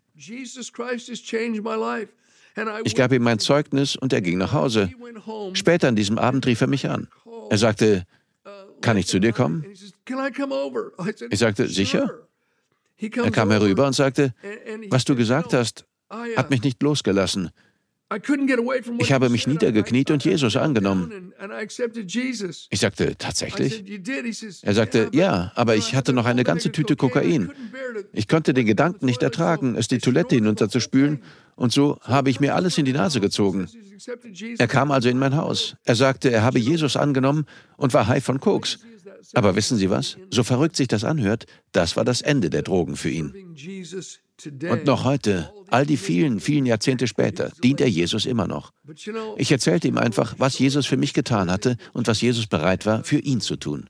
Ich 2.85 2.95
gab 2.95 3.13
ihm 3.13 3.23
mein 3.23 3.39
Zeugnis 3.39 3.97
und 3.97 4.13
er 4.13 4.21
ging 4.21 4.39
nach 4.39 4.53
Hause. 4.53 4.91
Später 5.55 5.89
an 5.89 5.97
diesem 5.97 6.19
Abend 6.19 6.47
rief 6.47 6.61
er 6.61 6.69
mich 6.69 6.89
an. 6.89 7.09
Er 7.51 7.59
sagte, 7.59 8.05
kann 8.85 8.99
ich 8.99 9.07
zu 9.07 9.19
dir 9.19 9.33
kommen? 9.33 9.65
Ich 11.31 11.39
sagte, 11.39 11.67
sicher. 11.69 12.29
Er 12.99 13.31
kam 13.31 13.51
herüber 13.51 13.87
und 13.87 13.95
sagte, 13.95 14.35
was 14.91 15.05
du 15.05 15.17
gesagt 15.17 15.55
hast, 15.55 15.87
hat 16.37 16.51
mich 16.51 16.63
nicht 16.63 16.83
losgelassen. 16.83 17.51
Ich 18.99 19.13
habe 19.13 19.29
mich 19.29 19.47
niedergekniet 19.47 20.11
und 20.11 20.25
Jesus 20.25 20.57
angenommen. 20.57 21.33
Ich 22.71 22.81
sagte, 22.81 23.17
tatsächlich? 23.17 23.85
Er 24.63 24.75
sagte, 24.75 25.09
ja, 25.13 25.53
aber 25.55 25.77
ich 25.77 25.95
hatte 25.95 26.13
noch 26.13 26.27
eine 26.27 26.45
ganze 26.45 26.73
Tüte 26.73 26.97
Kokain. 26.97 27.51
Ich 28.13 28.29
konnte 28.29 28.55
den 28.55 28.67
Gedanken 28.67 29.07
nicht 29.07 29.23
ertragen, 29.23 29.77
es 29.77 29.89
die 29.89 29.99
Toilette 29.99 30.35
hinunterzuspülen, 30.37 31.23
und 31.57 31.73
so 31.73 31.99
habe 32.03 32.31
ich 32.31 32.41
mir 32.41 32.55
alles 32.55 32.79
in 32.79 32.85
die 32.85 32.93
Nase 32.93 33.21
gezogen. 33.21 33.69
Er 34.59 34.67
kam 34.67 34.91
also 34.91 35.09
in 35.09 35.19
mein 35.19 35.37
Haus. 35.37 35.77
Er 35.85 35.95
sagte, 35.95 36.31
er 36.31 36.43
habe 36.43 36.59
Jesus 36.59 36.97
angenommen 36.97 37.47
und 37.77 37.95
war 37.95 38.09
high 38.09 38.25
von 38.25 38.41
Koks. 38.41 38.79
Aber 39.33 39.57
wissen 39.57 39.79
Sie 39.79 39.91
was? 39.91 40.17
So 40.31 40.43
verrückt 40.45 40.77
sich 40.77 40.89
das 40.89 41.05
anhört, 41.05 41.47
das 41.73 41.97
war 41.97 42.05
das 42.05 42.21
Ende 42.21 42.51
der 42.51 42.63
Drogen 42.63 42.97
für 42.97 43.11
ihn. 43.11 43.33
Und 44.71 44.85
noch 44.85 45.05
heute, 45.05 45.53
all 45.69 45.87
die 45.87 45.97
vielen, 45.97 46.41
vielen 46.41 46.67
Jahrzehnte 46.67 47.07
später, 47.07 47.53
dient 47.63 47.81
er 47.81 47.89
Jesus 47.89 48.27
immer 48.27 48.47
noch. 48.47 48.73
Ich 49.37 49.53
erzählte 49.53 49.89
ihm 49.89 49.99
einfach, 49.99 50.35
was 50.39 50.59
Jesus 50.59 50.87
für 50.87 50.97
mich 50.97 51.15
getan 51.15 51.51
hatte 51.51 51.77
und 51.93 52.09
was 52.09 52.21
Jesus 52.21 52.47
bereit 52.47 52.85
war, 52.85 53.05
für 53.05 53.19
ihn 53.19 53.41
zu 53.41 53.57
tun. 53.57 53.89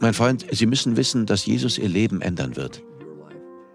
Mein 0.00 0.14
Freund, 0.14 0.46
Sie 0.50 0.66
müssen 0.66 0.96
wissen, 0.96 1.26
dass 1.26 1.44
Jesus 1.44 1.78
Ihr 1.78 1.88
Leben 1.88 2.22
ändern 2.22 2.56
wird. 2.56 2.82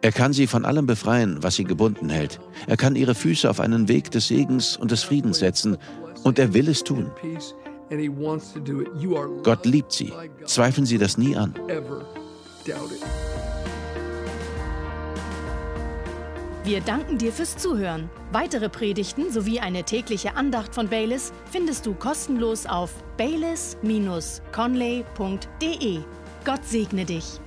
Er 0.02 0.12
kann 0.12 0.34
Sie 0.34 0.48
von 0.48 0.66
allem 0.66 0.86
befreien, 0.86 1.44
was 1.44 1.56
Sie 1.56 1.64
gebunden 1.64 2.10
hält. 2.10 2.40
Er 2.68 2.76
kann 2.76 2.96
Ihre 2.96 3.16
Füße 3.16 3.50
auf 3.50 3.60
einen 3.60 3.88
Weg 3.88 4.12
des 4.12 4.28
Segens 4.28 4.76
und 4.76 4.92
des 4.92 5.04
Friedens 5.04 5.40
setzen 5.40 5.78
und 6.24 6.40
er 6.40 6.54
will 6.54 6.68
es 6.68 6.84
tun. 6.84 7.12
Gott 9.44 9.66
liebt 9.66 9.92
Sie. 9.92 10.14
Zweifeln 10.46 10.86
Sie 10.86 10.98
das 10.98 11.18
nie 11.18 11.36
an. 11.36 11.54
Wir 16.64 16.80
danken 16.80 17.18
dir 17.18 17.34
fürs 17.34 17.58
Zuhören. 17.58 18.10
Weitere 18.32 18.70
Predigten 18.70 19.30
sowie 19.32 19.60
eine 19.60 19.84
tägliche 19.84 20.38
Andacht 20.38 20.74
von 20.74 20.88
Baylis 20.88 21.34
findest 21.52 21.86
du 21.86 21.94
kostenlos 21.94 22.66
auf 22.66 22.94
baylis-conley.de. 23.18 26.00
Gott 26.46 26.66
segne 26.66 27.04
dich. 27.04 27.42